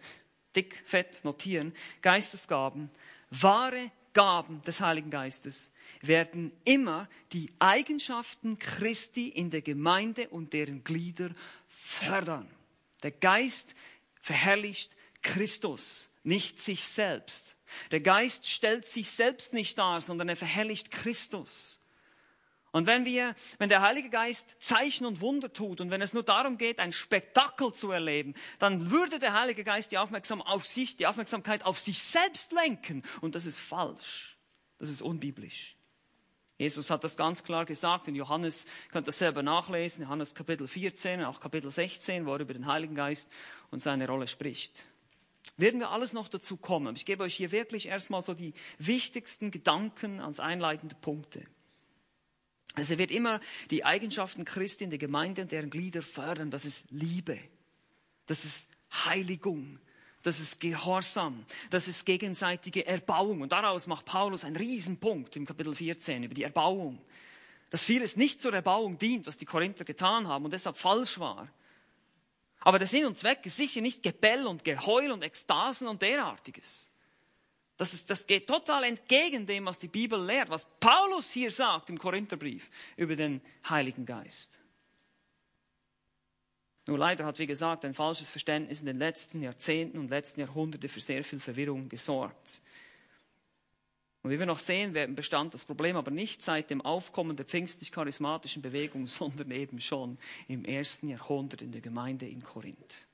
[0.54, 1.74] dick, fett notieren.
[2.02, 2.90] Geistesgaben,
[3.30, 10.82] wahre Gaben des Heiligen Geistes werden immer die Eigenschaften Christi in der Gemeinde und deren
[10.82, 11.30] Glieder
[11.68, 12.48] fördern.
[13.02, 13.74] Der Geist
[14.20, 17.56] verherrlicht Christus, nicht sich selbst.
[17.90, 21.77] Der Geist stellt sich selbst nicht dar, sondern er verherrlicht Christus.
[22.70, 26.22] Und wenn wir, wenn der Heilige Geist Zeichen und Wunder tut und wenn es nur
[26.22, 30.96] darum geht, ein Spektakel zu erleben, dann würde der Heilige Geist die, Aufmerksam auf sich,
[30.96, 33.02] die Aufmerksamkeit auf sich selbst lenken.
[33.20, 34.36] Und das ist falsch.
[34.78, 35.76] Das ist unbiblisch.
[36.58, 41.22] Jesus hat das ganz klar gesagt in Johannes, könnt ihr selber nachlesen, Johannes Kapitel 14,
[41.22, 43.30] auch Kapitel 16, wo er über den Heiligen Geist
[43.70, 44.84] und seine Rolle spricht.
[45.56, 46.96] Werden wir alles noch dazu kommen.
[46.96, 51.46] Ich gebe euch hier wirklich erstmal so die wichtigsten Gedanken als einleitende Punkte.
[52.74, 56.50] Also er wird immer die Eigenschaften Christi in der Gemeinde und deren Glieder fördern.
[56.50, 57.38] Das ist Liebe.
[58.26, 59.78] Das ist Heiligung.
[60.22, 61.44] Das ist Gehorsam.
[61.70, 63.40] Das ist gegenseitige Erbauung.
[63.40, 67.00] Und daraus macht Paulus einen Riesenpunkt im Kapitel 14 über die Erbauung.
[67.70, 71.48] Dass vieles nicht zur Erbauung dient, was die Korinther getan haben und deshalb falsch war.
[72.60, 76.87] Aber der Sinn und Zweck ist sicher nicht Gebell und Geheul und Ekstasen und derartiges.
[77.78, 81.88] Das, ist, das geht total entgegen dem, was die Bibel lehrt, was Paulus hier sagt
[81.88, 84.60] im Korintherbrief über den Heiligen Geist.
[86.86, 90.88] Nur leider hat, wie gesagt, ein falsches Verständnis in den letzten Jahrzehnten und letzten Jahrhunderten
[90.88, 92.62] für sehr viel Verwirrung gesorgt.
[94.22, 97.46] Und wie wir noch sehen werden, bestand das Problem aber nicht seit dem Aufkommen der
[97.46, 103.07] pfingstlich-charismatischen Bewegung, sondern eben schon im ersten Jahrhundert in der Gemeinde in Korinth.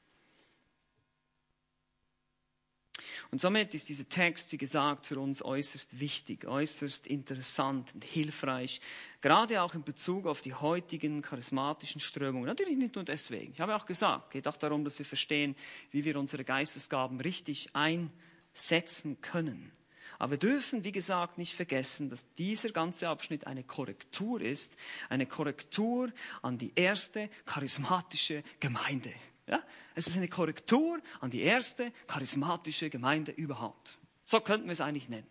[3.30, 8.80] Und somit ist dieser Text, wie gesagt, für uns äußerst wichtig, äußerst interessant und hilfreich,
[9.20, 12.46] gerade auch in Bezug auf die heutigen charismatischen Strömungen.
[12.46, 13.52] Natürlich nicht nur deswegen.
[13.52, 15.56] Ich habe auch gesagt, es geht auch darum, dass wir verstehen,
[15.90, 19.72] wie wir unsere Geistesgaben richtig einsetzen können.
[20.18, 24.76] Aber wir dürfen, wie gesagt, nicht vergessen, dass dieser ganze Abschnitt eine Korrektur ist,
[25.08, 29.12] eine Korrektur an die erste charismatische Gemeinde.
[29.46, 29.62] Ja?
[29.94, 33.98] Es ist eine Korrektur an die erste charismatische Gemeinde überhaupt.
[34.24, 35.26] So könnten wir es eigentlich nennen.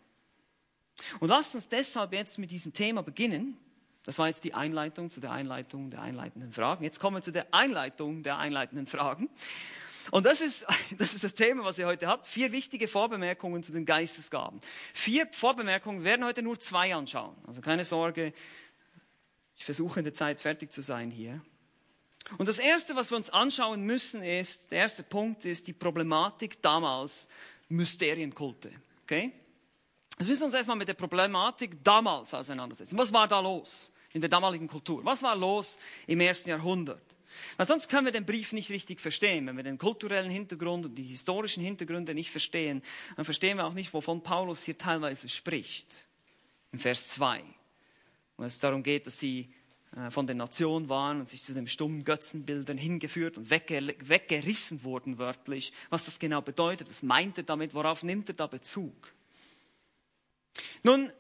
[1.19, 3.57] Und lasst uns deshalb jetzt mit diesem Thema beginnen.
[4.03, 6.83] Das war jetzt die Einleitung zu der Einleitung der einleitenden Fragen.
[6.83, 9.29] Jetzt kommen wir zu der Einleitung der einleitenden Fragen.
[10.11, 10.65] Und das ist,
[10.97, 12.27] das ist das Thema, was ihr heute habt.
[12.27, 14.59] Vier wichtige Vorbemerkungen zu den Geistesgaben.
[14.93, 17.35] Vier Vorbemerkungen, werden heute nur zwei anschauen.
[17.47, 18.33] Also keine Sorge,
[19.55, 21.41] ich versuche in der Zeit fertig zu sein hier.
[22.37, 26.61] Und das Erste, was wir uns anschauen müssen, ist, der erste Punkt ist die Problematik
[26.61, 27.27] damals
[27.69, 28.71] Mysterienkulte.
[29.03, 29.31] Okay?
[30.17, 32.97] Also müssen wir uns erstmal mit der Problematik damals auseinandersetzen.
[32.97, 35.03] Was war da los in der damaligen Kultur?
[35.03, 37.01] Was war los im ersten Jahrhundert?
[37.57, 39.47] Weil sonst können wir den Brief nicht richtig verstehen.
[39.47, 42.83] Wenn wir den kulturellen Hintergrund und die historischen Hintergründe nicht verstehen,
[43.15, 46.05] dann verstehen wir auch nicht, wovon Paulus hier teilweise spricht.
[46.71, 47.43] In Vers 2.
[48.37, 49.51] Wo es darum geht, dass sie
[50.09, 55.71] von der Nation waren und sich zu den stummen Götzenbildern hingeführt und weggerissen wurden wörtlich.
[55.89, 59.13] Was das genau bedeutet, was meint er damit, worauf nimmt er da Bezug?
[60.81, 61.11] Nun,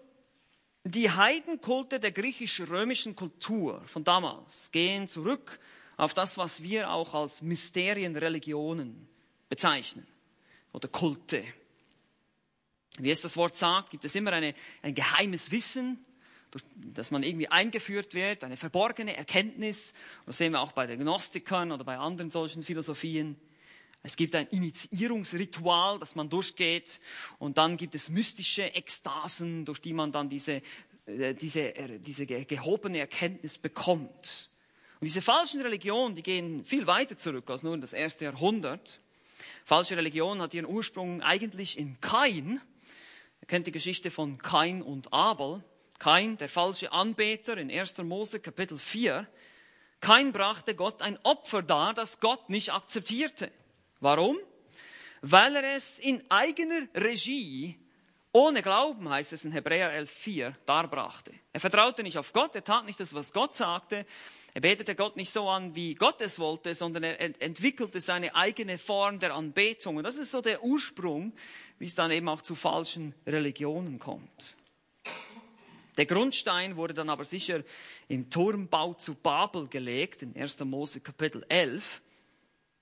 [0.83, 5.59] die Heidenkulte der griechisch-römischen Kultur von damals gehen zurück
[5.95, 9.07] auf das, was wir auch als Mysterienreligionen
[9.49, 10.05] bezeichnen
[10.71, 11.45] oder Kulte.
[12.97, 16.03] Wie es das Wort sagt, gibt es immer eine, ein geheimes Wissen,
[16.75, 19.93] dass man irgendwie eingeführt wird, eine verborgene Erkenntnis.
[20.25, 23.35] Das sehen wir auch bei den Gnostikern oder bei anderen solchen Philosophien.
[24.03, 26.99] Es gibt ein Initiierungsritual, das man durchgeht.
[27.39, 30.61] Und dann gibt es mystische Ekstasen, durch die man dann diese,
[31.05, 34.49] äh, diese, äh, diese gehobene Erkenntnis bekommt.
[34.99, 38.99] Und diese falschen Religionen, die gehen viel weiter zurück als nur in das erste Jahrhundert.
[39.65, 42.61] Falsche Religion hat ihren Ursprung eigentlich in Kain.
[43.41, 45.63] Ihr kennt die Geschichte von Kain und Abel.
[45.99, 47.97] Kain, der falsche Anbeter in 1.
[47.99, 49.27] Mose Kapitel 4.
[50.01, 53.51] Kain brachte Gott ein Opfer dar, das Gott nicht akzeptierte.
[53.99, 54.37] Warum?
[55.21, 57.79] Weil er es in eigener Regie
[58.35, 61.31] ohne Glauben, heißt es in Hebräer 11.4, darbrachte.
[61.53, 64.07] Er vertraute nicht auf Gott, er tat nicht das, was Gott sagte.
[64.55, 68.79] Er betete Gott nicht so an, wie Gott es wollte, sondern er entwickelte seine eigene
[68.79, 69.97] Form der Anbetung.
[69.97, 71.31] Und das ist so der Ursprung,
[71.77, 74.57] wie es dann eben auch zu falschen Religionen kommt.
[75.97, 77.63] Der Grundstein wurde dann aber sicher
[78.07, 80.59] im Turmbau zu Babel gelegt, in 1.
[80.61, 82.01] Mose Kapitel 11.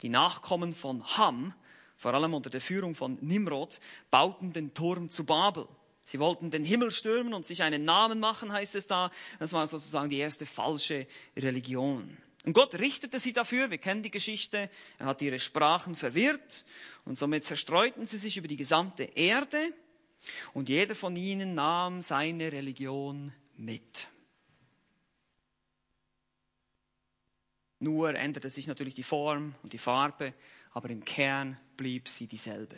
[0.02, 1.54] Die Nachkommen von Ham
[2.02, 5.68] vor allem unter der Führung von Nimrod, bauten den Turm zu Babel.
[6.04, 9.12] Sie wollten den Himmel stürmen und sich einen Namen machen, heißt es da.
[9.38, 11.06] Das war sozusagen die erste falsche
[11.38, 12.18] Religion.
[12.44, 16.66] Und Gott richtete sie dafür, wir kennen die Geschichte, er hat ihre Sprachen verwirrt
[17.06, 19.60] und somit zerstreuten sie sich über die gesamte Erde
[20.54, 24.08] und jeder von ihnen nahm seine Religion mit.
[27.80, 30.34] Nur änderte sich natürlich die Form und die Farbe,
[30.72, 32.78] aber im Kern blieb sie dieselbe.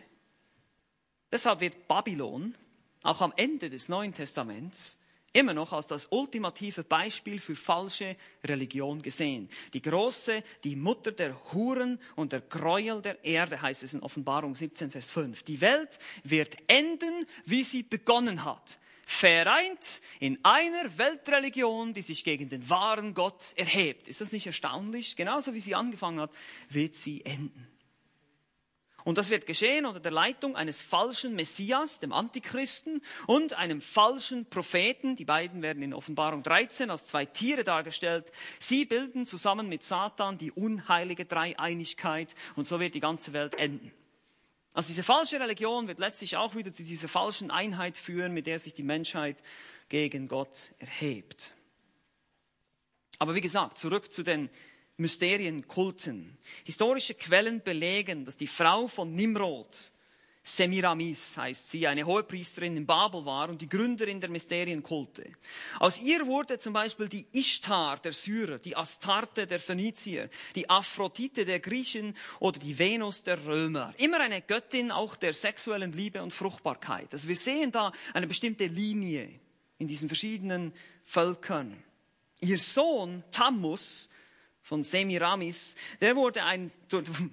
[1.32, 2.56] Deshalb wird Babylon
[3.02, 4.98] auch am Ende des Neuen Testaments
[5.34, 9.50] immer noch als das ultimative Beispiel für falsche Religion gesehen.
[9.74, 14.56] Die große, die Mutter der Huren und der Gräuel der Erde, heißt es in Offenbarung
[14.56, 15.44] 17, Vers 5.
[15.44, 18.80] Die Welt wird enden, wie sie begonnen hat.
[19.06, 24.08] Vereint in einer Weltreligion, die sich gegen den wahren Gott erhebt.
[24.08, 25.18] Ist das nicht erstaunlich?
[25.18, 26.32] Genauso wie sie angefangen hat,
[26.70, 27.73] wird sie enden.
[29.04, 34.46] Und das wird geschehen unter der Leitung eines falschen Messias, dem Antichristen, und einem falschen
[34.46, 35.16] Propheten.
[35.16, 38.32] Die beiden werden in Offenbarung 13 als zwei Tiere dargestellt.
[38.60, 43.92] Sie bilden zusammen mit Satan die unheilige Dreieinigkeit und so wird die ganze Welt enden.
[44.74, 48.58] Also diese falsche Religion wird letztlich auch wieder zu dieser falschen Einheit führen, mit der
[48.58, 49.38] sich die Menschheit
[49.90, 51.54] gegen Gott erhebt.
[53.20, 54.50] Aber wie gesagt, zurück zu den
[54.98, 56.38] Mysterienkulten.
[56.64, 59.94] Historische Quellen belegen, dass die Frau von Nimrod
[60.46, 65.32] Semiramis heißt sie, eine Hohepriesterin in Babel war und die Gründerin der Mysterienkulte.
[65.80, 71.46] Aus ihr wurde zum Beispiel die Ishtar der Syrer, die Astarte der Phönizier, die Aphrodite
[71.46, 73.94] der Griechen oder die Venus der Römer.
[73.98, 77.14] Immer eine Göttin auch der sexuellen Liebe und Fruchtbarkeit.
[77.14, 79.30] Also wir sehen da eine bestimmte Linie
[79.78, 80.74] in diesen verschiedenen
[81.06, 81.82] Völkern.
[82.42, 84.10] Ihr Sohn Tammuz
[84.64, 86.72] von Semiramis, der wurde ein,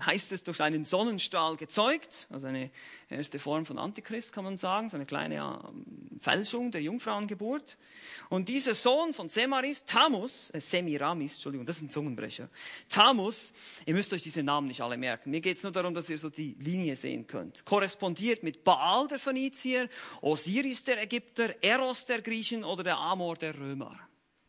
[0.04, 2.70] heißt es, durch einen Sonnenstrahl gezeugt, also eine
[3.08, 7.78] erste Form von Antichrist kann man sagen, so eine kleine ähm, Fälschung der Jungfrauengeburt.
[8.30, 12.48] Und dieser Sohn von Semaris, Tamus, äh, Semiramis, Entschuldigung, das ist ein Zungenbrecher,
[12.88, 13.52] Tamus,
[13.86, 16.18] ihr müsst euch diese Namen nicht alle merken, mir geht es nur darum, dass ihr
[16.18, 19.88] so die Linie sehen könnt, korrespondiert mit Baal der Phönizier,
[20.20, 23.96] Osiris der Ägypter, Eros der Griechen oder der Amor der Römer.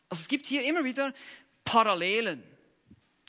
[0.08, 1.14] Also es gibt hier immer wieder
[1.64, 2.51] Parallelen.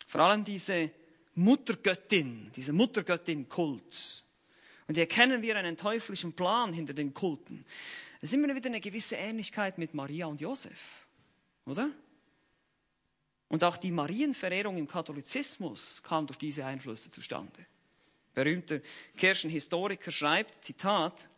[0.07, 0.91] Vor allem diese
[1.35, 4.25] Muttergöttin, diese Muttergöttin-Kult.
[4.87, 7.65] Und hier erkennen wir einen teuflischen Plan hinter den Kulten.
[8.21, 11.07] Es ist immer wieder eine gewisse Ähnlichkeit mit Maria und Josef,
[11.65, 11.89] oder?
[13.49, 17.65] Und auch die Marienverehrung im Katholizismus kam durch diese Einflüsse zustande.
[18.33, 18.79] Berühmter
[19.15, 21.29] Kirchenhistoriker schreibt, Zitat,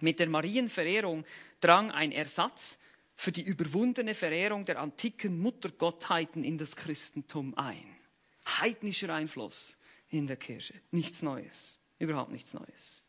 [0.00, 1.24] mit der Marienverehrung
[1.60, 2.78] drang ein Ersatz
[3.16, 7.84] für die überwundene Verehrung der antiken Muttergottheiten in das Christentum ein.
[8.46, 10.74] Heidnischer Einfluss in der Kirche.
[10.90, 11.78] Nichts Neues.
[11.98, 13.04] Überhaupt nichts Neues.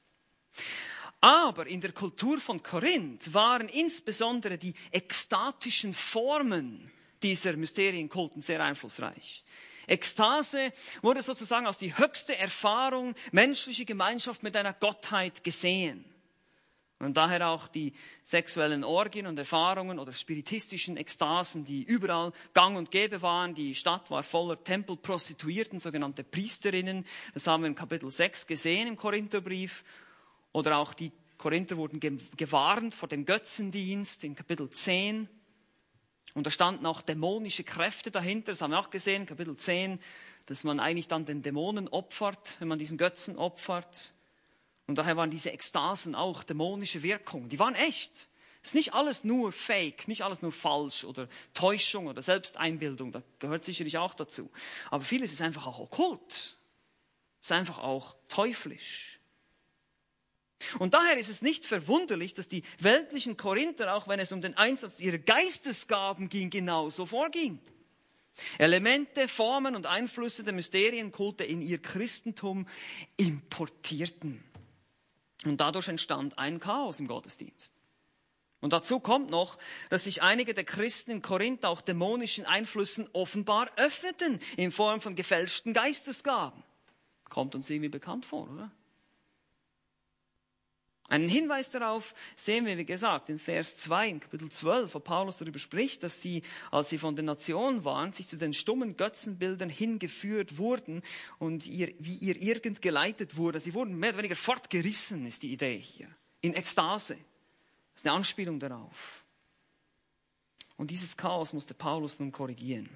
[1.22, 6.92] Aber in der Kultur von Korinth waren insbesondere die ekstatischen Formen
[7.24, 9.44] dieser Mysterienkulten sehr einflussreich.
[9.88, 16.06] Ekstase wurde sozusagen als die höchste Erfahrung menschliche Gemeinschaft mit einer Gottheit gesehen.
[17.00, 17.94] Und daher auch die
[18.24, 23.54] sexuellen Orgien und Erfahrungen oder spiritistischen Ekstasen, die überall gang und gäbe waren.
[23.54, 27.06] Die Stadt war voller Tempelprostituierten, sogenannte Priesterinnen.
[27.34, 29.84] Das haben wir im Kapitel 6 gesehen im Korintherbrief.
[30.54, 35.28] Oder auch die Korinther wurden gewarnt vor dem Götzendienst in Kapitel 10.
[36.34, 38.54] Und da standen auch dämonische Kräfte dahinter.
[38.54, 40.00] Das haben wir auch gesehen, Kapitel 10,
[40.46, 44.15] dass man eigentlich dann den Dämonen opfert, wenn man diesen Götzen opfert.
[44.88, 47.50] Und daher waren diese Ekstasen auch dämonische Wirkungen.
[47.50, 48.30] Die waren echt.
[48.62, 53.12] Es ist nicht alles nur Fake, nicht alles nur falsch oder Täuschung oder Selbsteinbildung.
[53.12, 54.50] Das gehört sicherlich auch dazu.
[54.90, 56.58] Aber vieles ist einfach auch okkult.
[57.42, 59.20] Ist einfach auch teuflisch.
[60.80, 64.58] Und daher ist es nicht verwunderlich, dass die weltlichen Korinther, auch wenn es um den
[64.58, 67.60] Einsatz ihrer Geistesgaben ging, genauso vorging.
[68.58, 72.68] Elemente, Formen und Einflüsse der Mysterienkulte in ihr Christentum
[73.16, 74.44] importierten.
[75.46, 77.74] Und dadurch entstand ein Chaos im Gottesdienst.
[78.62, 79.58] Und dazu kommt noch,
[79.90, 85.16] dass sich einige der Christen in Korinth auch dämonischen Einflüssen offenbar öffneten in Form von
[85.16, 86.64] gefälschten Geistesgaben.
[87.30, 88.72] Kommt uns irgendwie bekannt vor, oder?
[91.08, 95.38] Einen Hinweis darauf sehen wir, wie gesagt, in Vers 2, in Kapitel 12, wo Paulus
[95.38, 96.42] darüber spricht, dass sie,
[96.72, 101.04] als sie von den Nationen waren, sich zu den stummen Götzenbildern hingeführt wurden
[101.38, 103.60] und ihr, wie ihr irgend geleitet wurde.
[103.60, 106.08] Sie wurden mehr oder weniger fortgerissen, ist die Idee hier.
[106.42, 107.18] In Ekstase.
[107.94, 109.24] Das ist eine Anspielung darauf.
[110.76, 112.90] Und dieses Chaos musste Paulus nun korrigieren.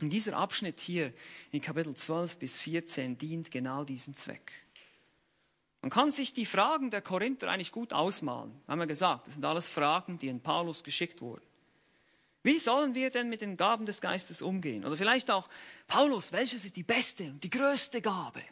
[0.00, 1.12] Und dieser Abschnitt hier
[1.50, 4.52] in Kapitel 12 bis 14 dient genau diesem Zweck.
[5.82, 8.52] Man kann sich die Fragen der Korinther eigentlich gut ausmalen.
[8.68, 11.42] Haben wir gesagt, das sind alles Fragen, die in Paulus geschickt wurden.
[12.42, 14.84] Wie sollen wir denn mit den Gaben des Geistes umgehen?
[14.84, 15.48] Oder vielleicht auch,
[15.86, 18.42] Paulus, welches ist die beste und die größte Gabe?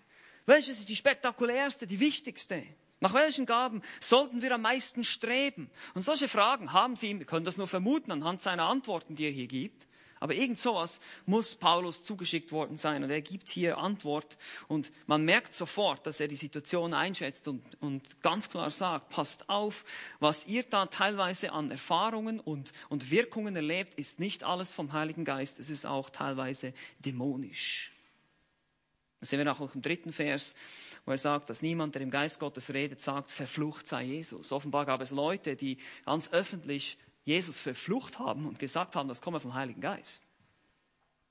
[0.46, 2.62] Welches ist die spektakulärste, die wichtigste?
[3.00, 5.70] Nach welchen Gaben sollten wir am meisten streben?
[5.94, 9.30] Und solche Fragen haben sie, wir können das nur vermuten anhand seiner Antworten, die er
[9.30, 9.86] hier gibt.
[10.20, 13.04] Aber irgend sowas muss Paulus zugeschickt worden sein.
[13.04, 14.36] Und er gibt hier Antwort.
[14.66, 19.48] Und man merkt sofort, dass er die Situation einschätzt und, und ganz klar sagt, passt
[19.48, 19.84] auf,
[20.20, 25.24] was ihr da teilweise an Erfahrungen und, und Wirkungen erlebt, ist nicht alles vom Heiligen
[25.24, 25.58] Geist.
[25.58, 27.92] Es ist auch teilweise dämonisch.
[29.20, 30.54] Das sehen wir auch im dritten Vers,
[31.04, 34.52] wo er sagt, dass niemand, der im Geist Gottes redet, sagt, verflucht sei Jesus.
[34.52, 36.98] Offenbar gab es Leute, die ganz öffentlich
[37.28, 40.24] Jesus verflucht haben und gesagt haben, das komme vom Heiligen Geist.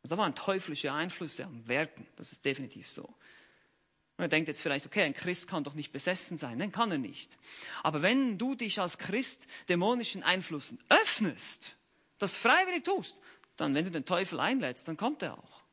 [0.03, 3.01] Also da waren teuflische Einflüsse am Werken, das ist definitiv so.
[3.01, 6.59] Und er denkt jetzt vielleicht, okay, ein Christ kann doch nicht besessen sein.
[6.59, 7.35] Nein, kann er nicht.
[7.81, 11.75] Aber wenn du dich als Christ dämonischen Einflüssen öffnest,
[12.19, 13.19] das freiwillig tust,
[13.55, 15.63] dann, wenn du den Teufel einlädst, dann kommt er auch.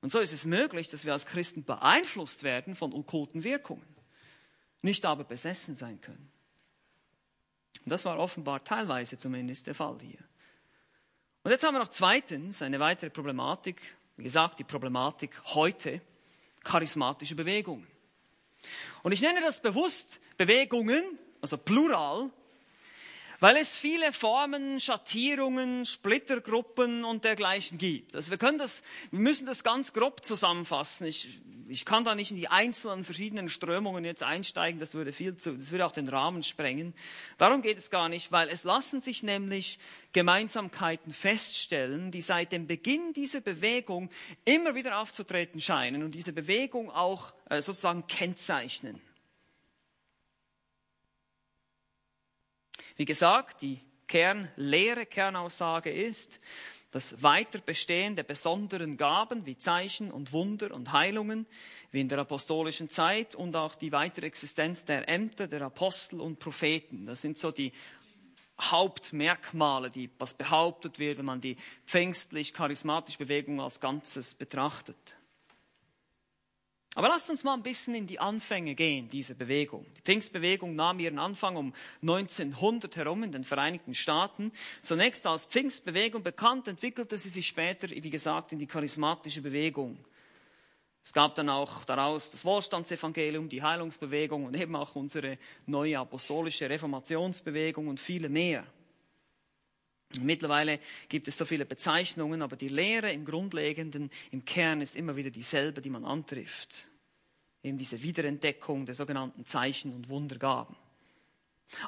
[0.00, 3.94] Und so ist es möglich, dass wir als Christen beeinflusst werden von okkulten Wirkungen,
[4.80, 6.33] nicht aber besessen sein können.
[7.84, 10.18] Und das war offenbar teilweise zumindest der Fall hier.
[11.42, 13.82] Und jetzt haben wir noch zweitens eine weitere Problematik,
[14.16, 16.00] wie gesagt, die Problematik heute,
[16.62, 17.86] charismatische Bewegungen.
[19.02, 21.02] Und ich nenne das bewusst Bewegungen,
[21.42, 22.30] also Plural,
[23.44, 28.16] weil es viele Formen, Schattierungen, Splittergruppen und dergleichen gibt.
[28.16, 31.06] Also wir können das, wir müssen das ganz grob zusammenfassen.
[31.06, 35.36] Ich, ich kann da nicht in die einzelnen verschiedenen Strömungen jetzt einsteigen, das würde viel
[35.36, 36.94] zu, das würde auch den Rahmen sprengen.
[37.36, 39.78] Darum geht es gar nicht, weil es lassen sich nämlich
[40.14, 44.08] Gemeinsamkeiten feststellen, die seit dem Beginn dieser Bewegung
[44.46, 49.02] immer wieder aufzutreten scheinen und diese Bewegung auch äh, sozusagen kennzeichnen.
[52.96, 56.40] Wie gesagt, die Kernlehre, Kernaussage ist,
[56.92, 61.44] das Weiterbestehen der besonderen Gaben wie Zeichen und Wunder und Heilungen,
[61.90, 66.38] wie in der apostolischen Zeit und auch die weitere Existenz der Ämter der Apostel und
[66.38, 67.06] Propheten.
[67.06, 67.72] Das sind so die
[68.60, 75.16] Hauptmerkmale, die was behauptet wird, wenn man die pfingstlich-charismatische Bewegung als Ganzes betrachtet.
[76.94, 79.84] Aber lasst uns mal ein bisschen in die Anfänge gehen, diese Bewegung.
[79.96, 84.52] Die Pfingstbewegung nahm ihren Anfang um 1900 herum in den Vereinigten Staaten.
[84.82, 89.98] Zunächst als Pfingstbewegung bekannt, entwickelte sie sich später, wie gesagt, in die charismatische Bewegung.
[91.02, 95.36] Es gab dann auch daraus das Wohlstandsevangelium, die Heilungsbewegung und eben auch unsere
[95.66, 98.64] neue apostolische Reformationsbewegung und viele mehr.
[100.22, 105.16] Mittlerweile gibt es so viele Bezeichnungen, aber die Lehre im Grundlegenden, im Kern ist immer
[105.16, 106.88] wieder dieselbe, die man antrifft.
[107.62, 110.76] Eben diese Wiederentdeckung der sogenannten Zeichen und Wundergaben.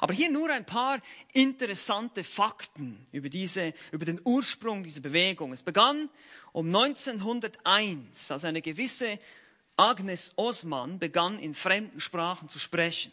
[0.01, 1.01] Aber hier nur ein paar
[1.33, 5.53] interessante Fakten über, diese, über den Ursprung dieser Bewegung.
[5.53, 6.09] Es begann
[6.51, 9.19] um 1901, als eine gewisse
[9.77, 13.11] Agnes Osman begann, in fremden Sprachen zu sprechen.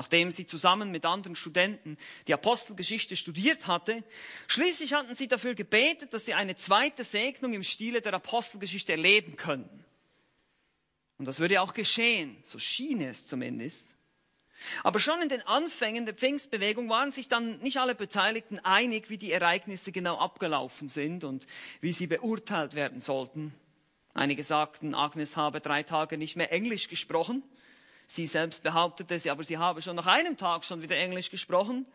[0.00, 4.02] Nachdem sie zusammen mit anderen Studenten die Apostelgeschichte studiert hatte,
[4.46, 9.36] schließlich hatten sie dafür gebetet, dass sie eine zweite Segnung im Stile der Apostelgeschichte erleben
[9.36, 9.84] könnten.
[11.18, 13.94] Und das würde auch geschehen, so schien es zumindest.
[14.84, 19.18] Aber schon in den Anfängen der Pfingstbewegung waren sich dann nicht alle Beteiligten einig, wie
[19.18, 21.46] die Ereignisse genau abgelaufen sind und
[21.82, 23.52] wie sie beurteilt werden sollten.
[24.14, 27.42] Einige sagten, Agnes habe drei Tage nicht mehr Englisch gesprochen.
[28.10, 31.86] Sie selbst behauptete, sie, aber sie habe schon nach einem Tag schon wieder Englisch gesprochen.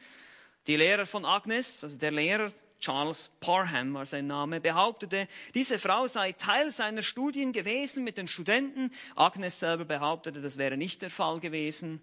[0.66, 6.08] Die Lehrer von Agnes, also der Lehrer Charles Parham war sein Name, behauptete, diese Frau
[6.08, 8.94] sei Teil seiner Studien gewesen mit den Studenten.
[9.18, 12.02] Agnes selber behauptete, das wäre nicht der Fall gewesen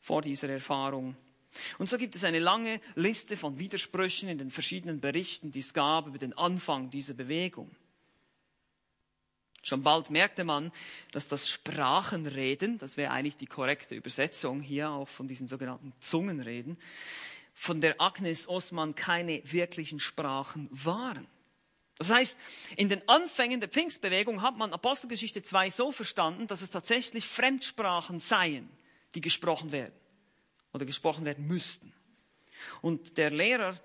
[0.00, 1.14] vor dieser Erfahrung.
[1.76, 5.74] Und so gibt es eine lange Liste von Widersprüchen in den verschiedenen Berichten, die es
[5.74, 7.70] gab über den Anfang dieser Bewegung.
[9.62, 10.72] Schon bald merkte man,
[11.12, 16.78] dass das Sprachenreden, das wäre eigentlich die korrekte Übersetzung hier auch von diesen sogenannten Zungenreden,
[17.52, 21.26] von der Agnes Osman keine wirklichen Sprachen waren.
[21.98, 22.38] Das heißt,
[22.76, 28.20] in den Anfängen der Pfingstbewegung hat man Apostelgeschichte 2 so verstanden, dass es tatsächlich Fremdsprachen
[28.20, 28.70] seien,
[29.14, 29.92] die gesprochen werden
[30.72, 31.92] oder gesprochen werden müssten.
[32.80, 33.78] Und der Lehrer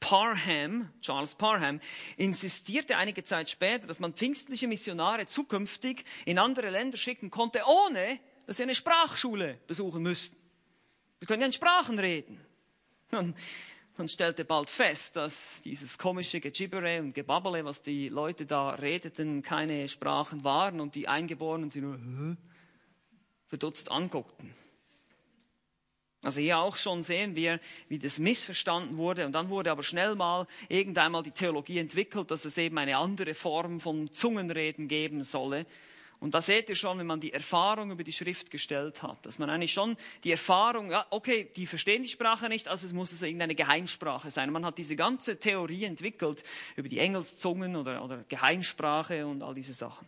[0.00, 1.80] Parham, Charles Parham,
[2.16, 8.18] insistierte einige Zeit später, dass man pfingstliche Missionare zukünftig in andere Länder schicken konnte, ohne
[8.46, 10.36] dass sie eine Sprachschule besuchen müssten.
[11.20, 12.40] Sie können ja in Sprachen reden.
[13.12, 13.36] Und
[13.96, 19.42] man stellte bald fest, dass dieses komische Gejibbere und Gebabbele, was die Leute da redeten,
[19.42, 21.98] keine Sprachen waren und die Eingeborenen sie nur
[23.48, 24.54] verdutzt anguckten.
[26.22, 29.24] Also hier auch schon sehen wir, wie das missverstanden wurde.
[29.24, 33.34] Und dann wurde aber schnell mal irgendeinmal die Theologie entwickelt, dass es eben eine andere
[33.34, 35.66] Form von Zungenreden geben solle.
[36.20, 39.38] Und da seht ihr schon, wenn man die Erfahrung über die Schrift gestellt hat, dass
[39.38, 43.10] man eigentlich schon die Erfahrung, ja, okay, die verstehen die Sprache nicht, also es muss
[43.10, 44.52] es irgendeine Geheimsprache sein.
[44.52, 46.44] Man hat diese ganze Theorie entwickelt
[46.76, 50.06] über die Engelszungen oder, oder Geheimsprache und all diese Sachen.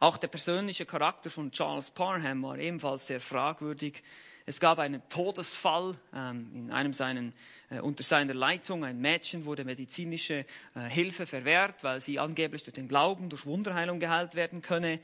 [0.00, 4.02] Auch der persönliche Charakter von Charles Parham war ebenfalls sehr fragwürdig.
[4.46, 7.32] Es gab einen Todesfall ähm, in einem seinen,
[7.70, 8.84] äh, unter seiner Leitung.
[8.84, 14.00] Ein Mädchen wurde medizinische äh, Hilfe verwehrt, weil sie angeblich durch den Glauben, durch Wunderheilung
[14.00, 15.00] geheilt werden könne.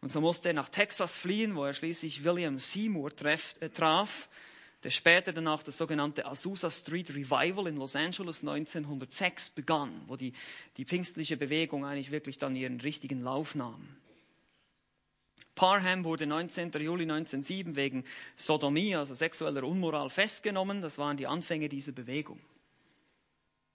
[0.00, 4.28] Und so musste er nach Texas fliehen, wo er schließlich William Seymour treff, äh, traf,
[4.84, 10.14] der später dann auch das sogenannte Azusa Street Revival in Los Angeles 1906 begann, wo
[10.14, 10.32] die,
[10.76, 13.88] die pfingstliche Bewegung eigentlich wirklich dann ihren richtigen Lauf nahm.
[15.56, 16.70] Parham wurde 19.
[16.72, 18.04] Juli 1907 wegen
[18.36, 20.82] Sodomie, also sexueller Unmoral, festgenommen.
[20.82, 22.38] Das waren die Anfänge dieser Bewegung,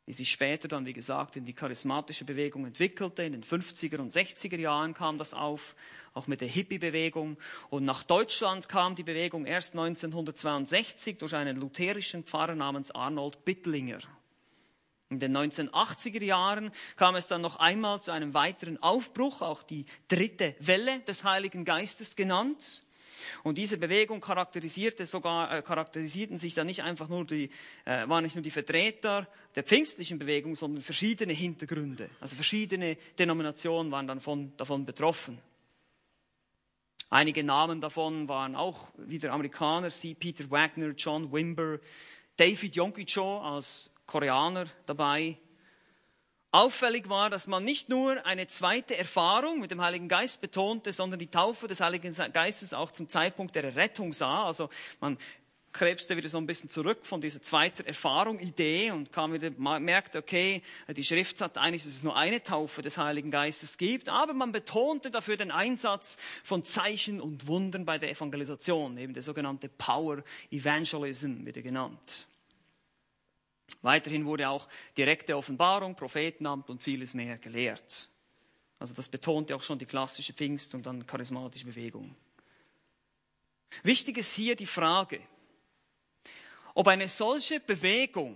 [0.08, 3.24] die sich später dann, wie gesagt, in die charismatische Bewegung entwickelte.
[3.24, 5.76] In den 50er und 60er Jahren kam das auf,
[6.14, 7.38] auch mit der Hippie-Bewegung.
[7.72, 14.02] Und nach Deutschland kam die Bewegung erst 1962 durch einen lutherischen Pfarrer namens Arnold Bittlinger.
[15.12, 19.86] In den 1980er Jahren kam es dann noch einmal zu einem weiteren Aufbruch, auch die
[20.08, 22.86] dritte Welle des Heiligen Geistes genannt.
[23.44, 27.50] Und diese Bewegung charakterisierte sogar, äh, charakterisierten sich dann nicht einfach nur die,
[27.84, 32.10] äh, waren nicht nur die Vertreter der pfingstlichen Bewegung, sondern verschiedene Hintergründe.
[32.22, 35.40] Also verschiedene Denominationen waren dann von, davon betroffen.
[37.10, 40.14] Einige Namen davon waren auch wieder Amerikaner, C.
[40.14, 41.80] Peter Wagner, John Wimber,
[42.38, 45.38] David Yonkicho als Koreaner dabei,
[46.54, 51.18] Auffällig war, dass man nicht nur eine zweite Erfahrung mit dem Heiligen Geist betonte, sondern
[51.18, 54.48] die Taufe des Heiligen Geistes auch zum Zeitpunkt der Rettung sah.
[54.48, 55.18] Also man
[55.72, 59.50] krebste wieder so ein bisschen zurück von dieser zweiten Erfahrung, Idee und kam wieder,
[59.80, 64.10] merkte, okay, die Schrift sagt eigentlich, dass es nur eine Taufe des Heiligen Geistes gibt,
[64.10, 69.24] aber man betonte dafür den Einsatz von Zeichen und Wundern bei der Evangelisation, eben der
[69.24, 72.28] sogenannte Power Evangelism wird er genannt.
[73.82, 74.68] Weiterhin wurde auch
[74.98, 78.10] direkte Offenbarung, Prophetenamt und vieles mehr gelehrt.
[78.80, 82.16] Also das betonte auch schon die klassische Pfingst- und dann charismatische Bewegung.
[83.84, 85.22] Wichtig ist hier die Frage,
[86.74, 88.36] ob eine solche Bewegung,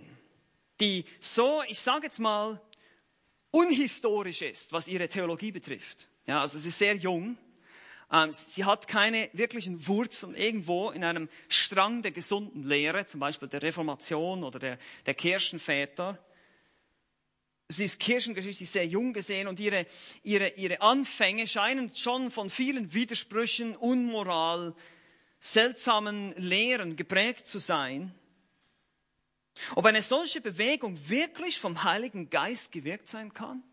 [0.80, 2.60] die so, ich sage jetzt mal,
[3.50, 7.36] unhistorisch ist, was ihre Theologie betrifft, ja, also sie ist sehr jung,
[8.30, 13.62] sie hat keine wirklichen Wurzeln irgendwo in einem Strang der gesunden Lehre, zum Beispiel der
[13.62, 16.18] Reformation oder der, der Kirchenväter.
[17.68, 19.86] Sie ist kirchengeschichtlich sehr jung gesehen und ihre,
[20.22, 24.74] ihre, ihre Anfänge scheinen schon von vielen Widersprüchen, Unmoral,
[25.40, 28.14] seltsamen Lehren geprägt zu sein.
[29.74, 33.64] Ob eine solche Bewegung wirklich vom Heiligen Geist gewirkt sein kann?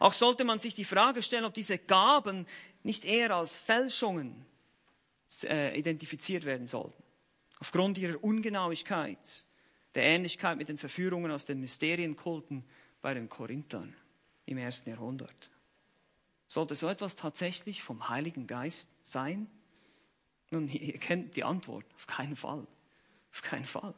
[0.00, 2.46] Auch sollte man sich die Frage stellen, ob diese Gaben
[2.82, 4.46] nicht eher als Fälschungen
[5.42, 7.02] äh, identifiziert werden sollten.
[7.58, 9.46] Aufgrund ihrer Ungenauigkeit,
[9.94, 12.64] der Ähnlichkeit mit den Verführungen aus den Mysterienkulten
[13.02, 13.94] bei den Korinthern
[14.44, 15.50] im ersten Jahrhundert.
[16.46, 19.48] Sollte so etwas tatsächlich vom Heiligen Geist sein?
[20.50, 21.86] Nun, ihr kennt die Antwort.
[21.96, 22.66] Auf keinen Fall.
[23.32, 23.94] Auf keinen Fall.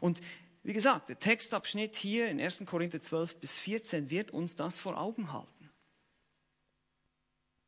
[0.00, 0.20] Und
[0.62, 2.64] wie gesagt, der Textabschnitt hier in 1.
[2.66, 5.70] Korinther 12 bis 14 wird uns das vor Augen halten.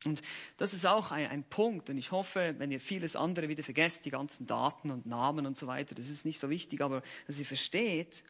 [0.05, 0.21] Und
[0.57, 4.05] das ist auch ein, ein, Punkt, und ich hoffe, wenn ihr vieles andere wieder vergesst,
[4.05, 7.39] die ganzen Daten und Namen und so weiter, das ist nicht so wichtig, aber dass
[7.39, 8.23] ihr versteht,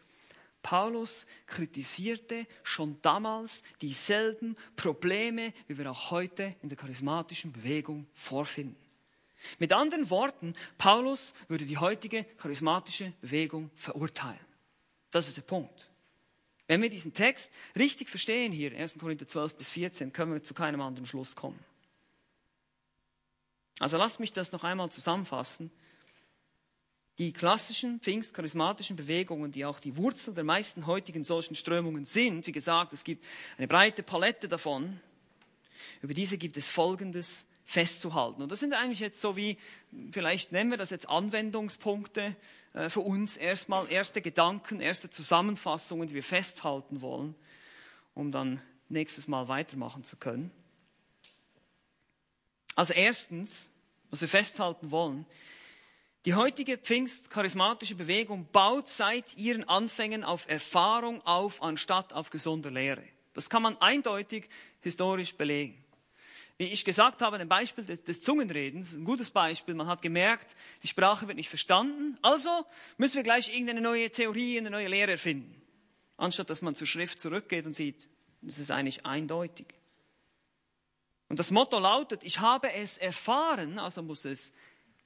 [0.62, 8.78] Paulus kritisierte schon damals dieselben Probleme, wie wir auch heute in der charismatischen Bewegung vorfinden.
[9.60, 14.40] Mit anderen Worten, Paulus würde die heutige charismatische Bewegung verurteilen.
[15.14, 15.92] Das ist der Punkt.
[16.66, 18.98] Wenn wir diesen Text richtig verstehen hier, 1.
[18.98, 21.60] Korinther 12 bis 14, können wir zu keinem anderen Schluss kommen.
[23.78, 25.70] Also lasst mich das noch einmal zusammenfassen.
[27.20, 32.52] Die klassischen pfingstcharismatischen Bewegungen, die auch die Wurzel der meisten heutigen solchen Strömungen sind, wie
[32.52, 33.24] gesagt, es gibt
[33.60, 35.00] eine breite Palette davon.
[36.02, 38.42] Über diese gibt es Folgendes festzuhalten.
[38.42, 39.58] Und das sind eigentlich jetzt so wie,
[40.12, 42.36] vielleicht nennen wir das jetzt Anwendungspunkte
[42.74, 47.36] äh, für uns erstmal, erste Gedanken, erste Zusammenfassungen, die wir festhalten wollen,
[48.14, 50.52] um dann nächstes Mal weitermachen zu können.
[52.76, 53.70] Also erstens,
[54.10, 55.26] was wir festhalten wollen,
[56.26, 63.04] die heutige Pfingst-charismatische Bewegung baut seit ihren Anfängen auf Erfahrung auf, anstatt auf gesunder Lehre.
[63.34, 64.48] Das kann man eindeutig
[64.80, 65.83] historisch belegen.
[66.58, 69.74] Wie ich gesagt habe, ein Beispiel des Zungenredens, ein gutes Beispiel.
[69.74, 72.18] Man hat gemerkt, die Sprache wird nicht verstanden.
[72.22, 72.50] Also
[72.98, 75.62] müssen wir gleich irgendeine neue Theorie, eine neue Lehre erfinden.
[76.16, 78.08] Anstatt dass man zur Schrift zurückgeht und sieht,
[78.42, 79.68] das ist eigentlich eindeutig.
[81.28, 84.54] Und das Motto lautet, ich habe es erfahren, also muss es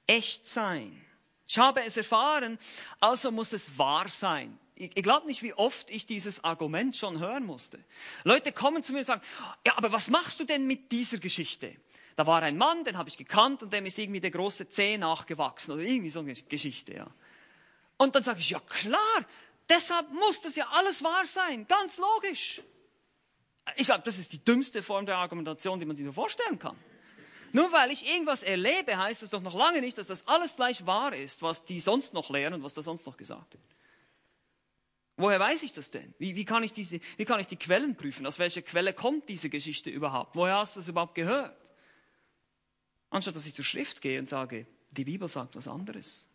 [0.06, 1.02] echt sein.
[1.46, 2.58] Ich habe es erfahren,
[3.00, 4.58] also muss es wahr sein.
[4.78, 7.80] Ich, ich glaube nicht, wie oft ich dieses Argument schon hören musste.
[8.22, 9.22] Leute kommen zu mir und sagen,
[9.66, 11.74] ja, aber was machst du denn mit dieser Geschichte?
[12.14, 14.96] Da war ein Mann, den habe ich gekannt und dem ist irgendwie der große Zeh
[14.96, 17.06] nachgewachsen oder irgendwie so eine Geschichte, ja.
[17.96, 19.24] Und dann sage ich, ja klar,
[19.68, 22.62] deshalb muss das ja alles wahr sein, ganz logisch.
[23.76, 26.76] Ich sage, das ist die dümmste Form der Argumentation, die man sich so vorstellen kann.
[27.52, 30.86] Nur weil ich irgendwas erlebe, heißt das doch noch lange nicht, dass das alles gleich
[30.86, 33.77] wahr ist, was die sonst noch lehren und was da sonst noch gesagt wird.
[35.18, 36.14] Woher weiß ich das denn?
[36.18, 38.24] Wie, wie, kann ich diese, wie kann ich die Quellen prüfen?
[38.24, 40.36] Aus welcher Quelle kommt diese Geschichte überhaupt?
[40.36, 41.72] Woher hast du das überhaupt gehört?
[43.10, 46.28] Anstatt dass ich zur Schrift gehe und sage, die Bibel sagt was anderes.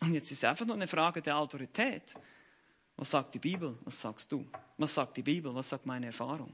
[0.00, 2.14] Und jetzt ist es einfach nur eine Frage der Autorität.
[2.96, 3.78] Was sagt die Bibel?
[3.84, 4.44] Was sagst du?
[4.78, 5.54] Was sagt die Bibel?
[5.54, 6.52] Was sagt meine Erfahrung?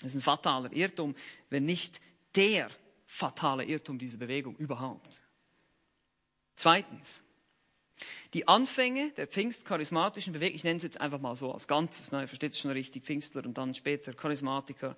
[0.00, 1.14] Es ist ein fataler Irrtum,
[1.48, 1.98] wenn nicht
[2.34, 2.70] der
[3.06, 5.22] fatale Irrtum dieser Bewegung überhaupt.
[6.56, 7.22] Zweitens,
[8.34, 12.22] Die Anfänge der pfingstcharismatischen Bewegung, ich nenne es jetzt einfach mal so als Ganzes, ne,
[12.22, 14.96] ihr versteht es schon richtig, Pfingstler und dann später Charismatiker,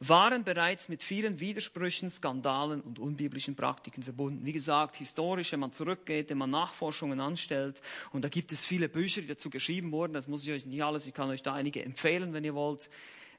[0.00, 4.46] waren bereits mit vielen Widersprüchen, Skandalen und unbiblischen Praktiken verbunden.
[4.46, 7.80] Wie gesagt, historisch, wenn man zurückgeht, wenn man Nachforschungen anstellt,
[8.12, 10.82] und da gibt es viele Bücher, die dazu geschrieben wurden, das muss ich euch nicht
[10.84, 12.88] alles, ich kann euch da einige empfehlen, wenn ihr wollt.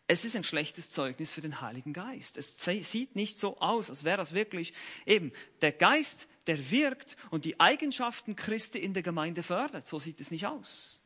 [0.07, 2.36] Es ist ein schlechtes Zeugnis für den Heiligen Geist.
[2.36, 4.74] Es sieht nicht so aus, als wäre das wirklich
[5.05, 5.32] eben
[5.62, 9.86] der Geist, der wirkt und die Eigenschaften Christi in der Gemeinde fördert.
[9.86, 11.00] So sieht es nicht aus.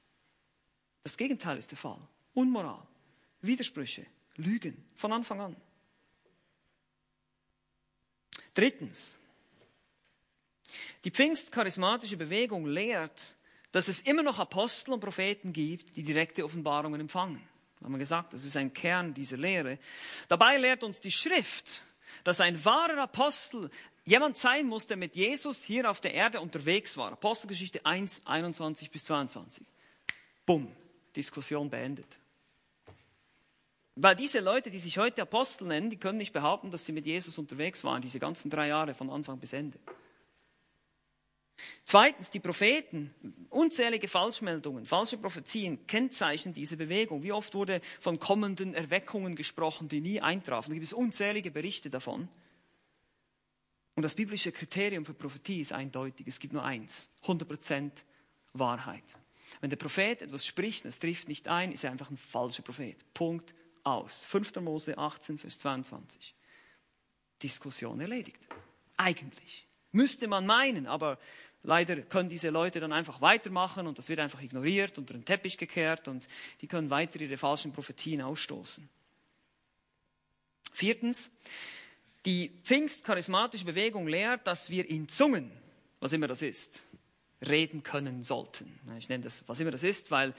[1.03, 1.99] Das Gegenteil ist der Fall.
[2.33, 2.81] Unmoral,
[3.41, 4.05] Widersprüche,
[4.37, 5.55] Lügen von Anfang an.
[8.53, 9.19] Drittens,
[11.03, 13.35] die pfingstcharismatische Bewegung lehrt,
[13.73, 17.45] dass es immer noch Apostel und Propheten gibt, die direkte Offenbarungen empfangen.
[17.83, 19.77] Haben wir gesagt, das ist ein Kern dieser Lehre.
[20.29, 21.83] Dabei lehrt uns die Schrift,
[22.23, 23.69] dass ein wahrer Apostel
[24.05, 27.11] jemand sein muss, der mit Jesus hier auf der Erde unterwegs war.
[27.11, 29.65] Apostelgeschichte 1, 21 bis 22.
[30.45, 30.71] Bumm,
[31.15, 32.19] Diskussion beendet.
[33.95, 37.05] Weil diese Leute, die sich heute Apostel nennen, die können nicht behaupten, dass sie mit
[37.05, 39.77] Jesus unterwegs waren, diese ganzen drei Jahre von Anfang bis Ende.
[41.85, 43.13] Zweitens, die Propheten,
[43.49, 47.21] unzählige Falschmeldungen, falsche Prophezien kennzeichnen diese Bewegung.
[47.21, 50.71] Wie oft wurde von kommenden Erweckungen gesprochen, die nie eintrafen?
[50.71, 52.29] Da gibt es unzählige Berichte davon.
[53.95, 56.27] Und das biblische Kriterium für Prophetie ist eindeutig.
[56.27, 57.91] Es gibt nur eins, 100%
[58.53, 59.03] Wahrheit.
[59.61, 62.63] Wenn der Prophet etwas spricht und es trifft nicht ein, ist er einfach ein falscher
[62.63, 62.97] Prophet.
[63.13, 64.25] Punkt aus.
[64.25, 64.55] 5.
[64.61, 66.33] Mose 18, Vers 22.
[67.41, 68.47] Diskussion erledigt.
[68.97, 69.67] Eigentlich.
[69.91, 71.19] Müsste man meinen, aber
[71.61, 75.57] leider können diese Leute dann einfach weitermachen und das wird einfach ignoriert, unter den Teppich
[75.57, 76.27] gekehrt und
[76.61, 78.89] die können weiter ihre falschen Prophetien ausstoßen.
[80.71, 81.31] Viertens,
[82.25, 85.51] die pfingstcharismatische Bewegung lehrt, dass wir in Zungen,
[85.99, 86.81] was immer das ist,
[87.47, 88.79] reden können sollten.
[88.97, 90.33] Ich nenne das, was immer das ist, weil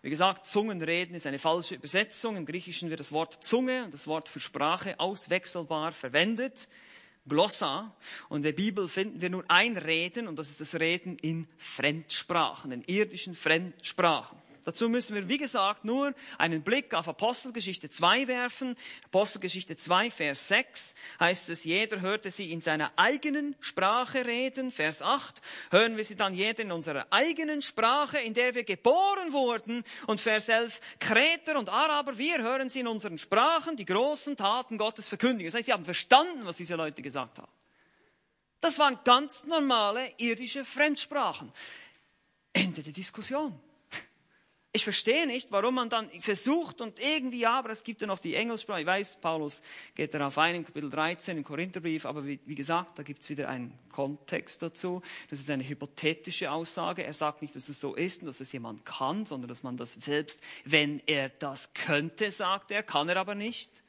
[0.00, 2.36] wie gesagt, Zungenreden ist eine falsche Übersetzung.
[2.36, 6.68] Im Griechischen wird das Wort Zunge und das Wort für Sprache auswechselbar verwendet.
[7.26, 7.94] Glossa.
[8.28, 11.48] Und in der Bibel finden wir nur ein Reden und das ist das Reden in
[11.56, 14.38] Fremdsprachen, in irdischen Fremdsprachen.
[14.68, 18.76] Dazu müssen wir, wie gesagt, nur einen Blick auf Apostelgeschichte 2 werfen.
[19.06, 24.70] Apostelgeschichte 2, Vers 6 heißt es, jeder hörte sie in seiner eigenen Sprache reden.
[24.70, 25.40] Vers 8
[25.70, 29.84] hören wir sie dann jeder in unserer eigenen Sprache, in der wir geboren wurden.
[30.06, 34.76] Und Vers 11, Kreter und Araber, wir hören sie in unseren Sprachen, die großen Taten
[34.76, 35.50] Gottes verkündigen.
[35.50, 37.52] Das heißt, sie haben verstanden, was diese Leute gesagt haben.
[38.60, 41.54] Das waren ganz normale irdische Fremdsprachen.
[42.52, 43.58] Ende der Diskussion.
[44.78, 48.36] Ich verstehe nicht, warum man dann versucht und irgendwie, aber es gibt ja noch die
[48.36, 48.82] Engelssprache.
[48.82, 49.60] Ich weiß, Paulus
[49.96, 53.28] geht darauf ein im Kapitel 13 im Korintherbrief, aber wie, wie gesagt, da gibt es
[53.28, 55.02] wieder einen Kontext dazu.
[55.30, 57.02] Das ist eine hypothetische Aussage.
[57.02, 59.76] Er sagt nicht, dass es so ist und dass es jemand kann, sondern dass man
[59.76, 63.82] das selbst, wenn er das könnte, sagt er, kann er aber nicht.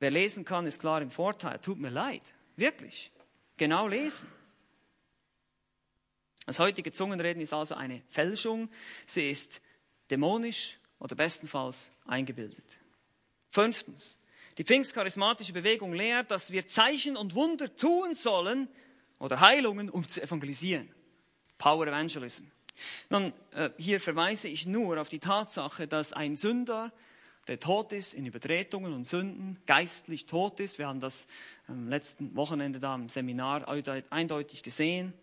[0.00, 1.60] Wer lesen kann, ist klar im Vorteil.
[1.60, 2.34] Tut mir leid.
[2.56, 3.10] Wirklich.
[3.56, 4.28] Genau lesen.
[6.50, 8.70] Das heutige Zungenreden ist also eine Fälschung.
[9.06, 9.60] Sie ist
[10.10, 12.80] dämonisch oder bestenfalls eingebildet.
[13.50, 14.18] Fünftens.
[14.58, 18.66] Die pfingstcharismatische Bewegung lehrt, dass wir Zeichen und Wunder tun sollen
[19.20, 20.92] oder Heilungen, um zu evangelisieren.
[21.56, 22.46] Power Evangelism.
[23.10, 26.92] Nun, äh, hier verweise ich nur auf die Tatsache, dass ein Sünder,
[27.46, 30.78] der tot ist in Übertretungen und Sünden, geistlich tot ist.
[30.78, 31.28] Wir haben das
[31.68, 35.14] am letzten Wochenende da im Seminar eindeutig gesehen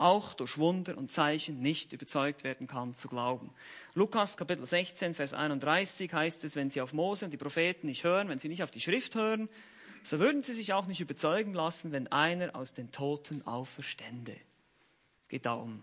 [0.00, 3.52] auch durch Wunder und Zeichen nicht überzeugt werden kann zu glauben.
[3.94, 8.04] Lukas Kapitel 16, Vers 31 heißt es, wenn sie auf Mose und die Propheten nicht
[8.04, 9.48] hören, wenn sie nicht auf die Schrift hören,
[10.02, 14.36] so würden sie sich auch nicht überzeugen lassen, wenn einer aus den Toten auferstände.
[15.20, 15.82] Es geht da um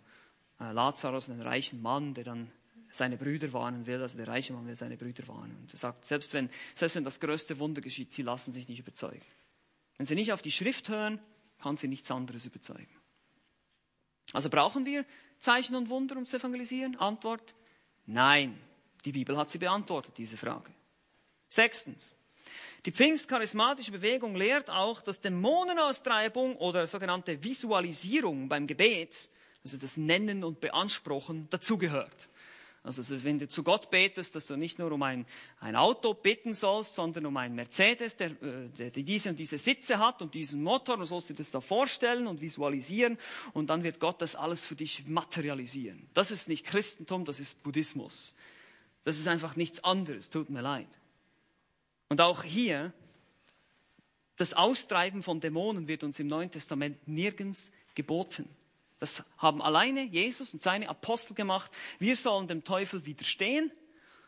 [0.60, 2.52] äh, Lazarus, einen reichen Mann, der dann
[2.90, 5.56] seine Brüder warnen will, also der reiche Mann will seine Brüder warnen.
[5.62, 8.80] Und er sagt, selbst wenn, selbst wenn das größte Wunder geschieht, sie lassen sich nicht
[8.80, 9.26] überzeugen.
[9.98, 11.20] Wenn sie nicht auf die Schrift hören,
[11.62, 12.88] kann sie nichts anderes überzeugen.
[14.34, 15.06] Also brauchen wir
[15.40, 16.98] Zeichen und Wunder, um zu evangelisieren?
[16.98, 17.54] Antwort,
[18.06, 18.60] nein.
[19.06, 20.72] Die Bibel hat sie beantwortet, diese Frage.
[21.48, 22.16] Sechstens.
[22.86, 29.30] Die pfingstcharismatische Bewegung lehrt auch, dass Dämonenaustreibung oder sogenannte Visualisierung beim Gebet,
[29.64, 32.30] also das Nennen und Beanspruchen, dazugehört.
[32.88, 35.26] Also wenn du zu Gott betest, dass du nicht nur um ein,
[35.60, 40.00] ein Auto bitten sollst, sondern um einen Mercedes, der, äh, der, diese und diese Sitze
[40.00, 43.18] hat und diesen Motor, du sollst dir das da vorstellen und visualisieren
[43.54, 46.08] und dann wird Gott das alles für dich materialisieren.
[46.14, 48.34] Das ist nicht Christentum, das ist Buddhismus.
[49.04, 50.88] Das ist einfach nichts anderes, tut mir leid.
[52.10, 52.94] Und auch hier,
[54.38, 58.48] das Austreiben von Dämonen wird uns im Neuen Testament nirgends geboten.
[59.00, 61.72] Das haben alleine Jesus und seine Apostel gemacht.
[62.00, 63.72] Wir sollen dem Teufel widerstehen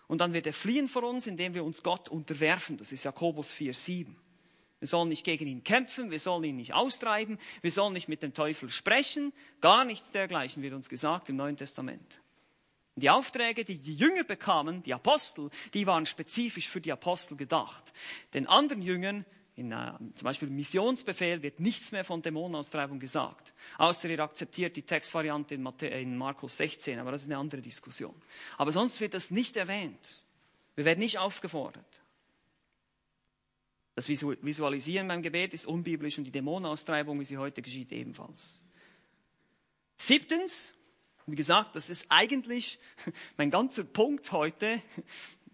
[0.08, 2.78] und dann wird er fliehen vor uns, indem wir uns Gott unterwerfen.
[2.78, 4.16] Das ist Jakobus 4, 7.
[4.80, 8.24] Wir sollen nicht gegen ihn kämpfen, wir sollen ihn nicht austreiben, wir sollen nicht mit
[8.24, 9.34] dem Teufel sprechen.
[9.60, 12.22] Gar nichts dergleichen wird uns gesagt im Neuen Testament.
[12.96, 17.36] Und die Aufträge, die die Jünger bekamen, die Apostel, die waren spezifisch für die Apostel
[17.36, 17.92] gedacht.
[18.34, 19.26] Den anderen Jüngern
[19.60, 23.54] in äh, zum Beispiel im Missionsbefehl wird nichts mehr von Dämonenaustreibung gesagt.
[23.78, 27.62] Außer ihr akzeptiert die Textvariante in, Matthä in Markus 16, aber das ist eine andere
[27.62, 28.16] Diskussion.
[28.58, 30.24] Aber sonst wird das nicht erwähnt.
[30.76, 32.02] Wir werden nicht aufgefordert.
[33.96, 38.62] Das Visualisieren beim Gebet ist unbiblisch und die Dämonenaustreibung, wie sie heute geschieht, ebenfalls.
[39.98, 40.74] Siebtens,
[41.26, 42.80] wie gesagt, das ist eigentlich
[43.38, 44.82] mein ganzer Punkt heute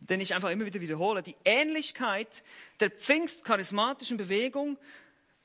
[0.07, 2.43] den ich einfach immer wieder wiederhole, die Ähnlichkeit
[2.79, 4.77] der pfingstcharismatischen Bewegung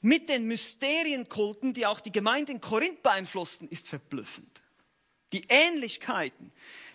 [0.01, 4.63] mit den Mysterienkulten, die auch die Gemeinde in Korinth beeinflussten, ist verblüffend.
[5.33, 6.53] Die Ähnlichkeiten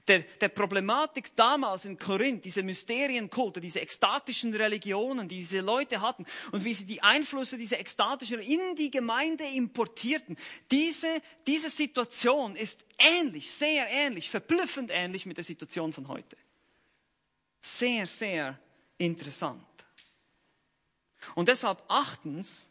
[0.08, 6.26] der, der Problematik damals in Korinth, diese Mysterienkulte, diese ekstatischen Religionen, die diese Leute hatten
[6.52, 10.38] und wie sie die Einflüsse dieser ekstatischen in die Gemeinde importierten,
[10.72, 16.38] diese, diese Situation ist ähnlich, sehr ähnlich, verblüffend ähnlich mit der Situation von heute.
[17.66, 18.60] Sehr, sehr
[19.00, 19.66] interessant.
[21.34, 22.70] Und deshalb achtens,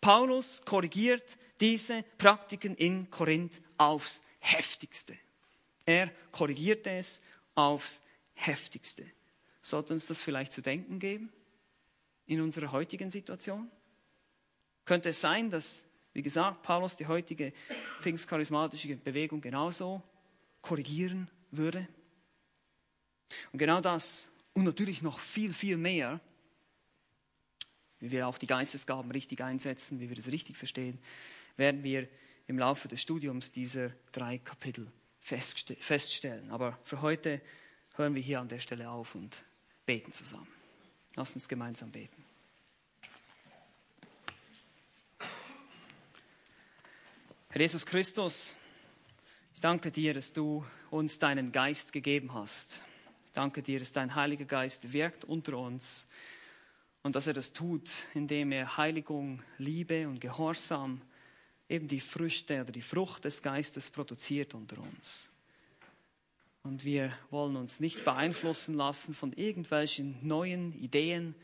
[0.00, 5.16] Paulus korrigiert diese Praktiken in Korinth aufs heftigste.
[5.86, 7.22] Er korrigiert es
[7.54, 8.02] aufs
[8.34, 9.06] heftigste.
[9.62, 11.32] Sollte uns das vielleicht zu denken geben
[12.26, 13.70] in unserer heutigen Situation?
[14.84, 17.52] Könnte es sein, dass, wie gesagt, Paulus die heutige
[18.00, 20.02] pfingstcharismatische Bewegung genauso
[20.60, 21.86] korrigieren würde?
[23.52, 26.20] Und genau das und natürlich noch viel, viel mehr,
[28.00, 30.98] wie wir auch die Geistesgaben richtig einsetzen, wie wir das richtig verstehen,
[31.56, 32.08] werden wir
[32.46, 36.50] im Laufe des Studiums dieser drei Kapitel feststellen.
[36.50, 37.40] Aber für heute
[37.94, 39.42] hören wir hier an der Stelle auf und
[39.84, 40.48] beten zusammen.
[41.14, 42.24] Lass uns gemeinsam beten.
[47.50, 48.56] Herr Jesus Christus,
[49.54, 52.80] ich danke dir, dass du uns deinen Geist gegeben hast
[53.32, 56.08] danke dir, dass dein Heiliger Geist wirkt unter uns
[57.02, 61.00] und dass er das tut, indem er Heiligung, Liebe und Gehorsam,
[61.68, 65.30] eben die Früchte oder die Frucht des Geistes produziert unter uns.
[66.62, 71.34] Und wir wollen uns nicht beeinflussen lassen von irgendwelchen neuen Ideen,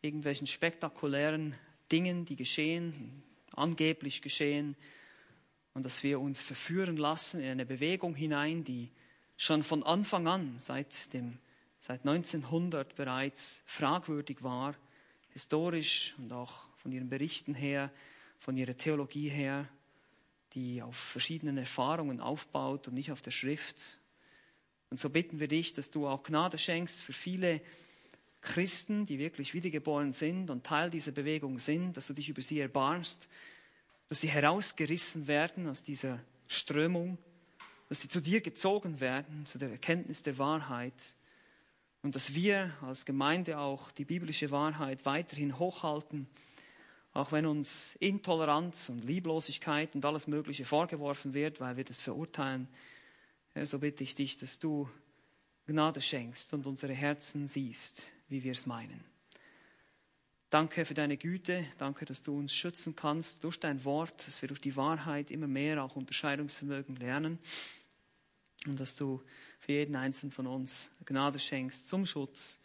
[0.00, 1.54] irgendwelchen spektakulären
[1.92, 4.76] Dingen, die geschehen, angeblich geschehen,
[5.74, 8.90] und dass wir uns verführen lassen in eine Bewegung hinein, die
[9.38, 11.38] schon von Anfang an, seit, dem,
[11.80, 14.74] seit 1900 bereits fragwürdig war,
[15.30, 17.90] historisch und auch von ihren Berichten her,
[18.40, 19.66] von ihrer Theologie her,
[20.54, 24.00] die auf verschiedenen Erfahrungen aufbaut und nicht auf der Schrift.
[24.90, 27.60] Und so bitten wir dich, dass du auch Gnade schenkst für viele
[28.40, 32.58] Christen, die wirklich wiedergeboren sind und Teil dieser Bewegung sind, dass du dich über sie
[32.58, 33.28] erbarmst,
[34.08, 36.18] dass sie herausgerissen werden aus dieser
[36.48, 37.18] Strömung
[37.88, 41.16] dass sie zu dir gezogen werden, zu der Erkenntnis der Wahrheit
[42.02, 46.28] und dass wir als Gemeinde auch die biblische Wahrheit weiterhin hochhalten,
[47.12, 52.68] auch wenn uns Intoleranz und Lieblosigkeit und alles Mögliche vorgeworfen wird, weil wir das verurteilen.
[53.54, 54.88] Herr, so bitte ich dich, dass du
[55.66, 59.02] Gnade schenkst und unsere Herzen siehst, wie wir es meinen.
[60.50, 64.48] Danke für deine Güte, danke, dass du uns schützen kannst durch dein Wort, dass wir
[64.48, 67.38] durch die Wahrheit immer mehr auch Unterscheidungsvermögen lernen
[68.66, 69.22] und dass du
[69.58, 72.58] für jeden einzelnen von uns Gnade schenkst zum Schutz,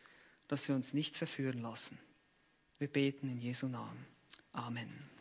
[0.48, 1.98] dass wir uns nicht verführen lassen.
[2.80, 4.06] Wir beten in Jesu Namen.
[4.52, 5.13] Amen.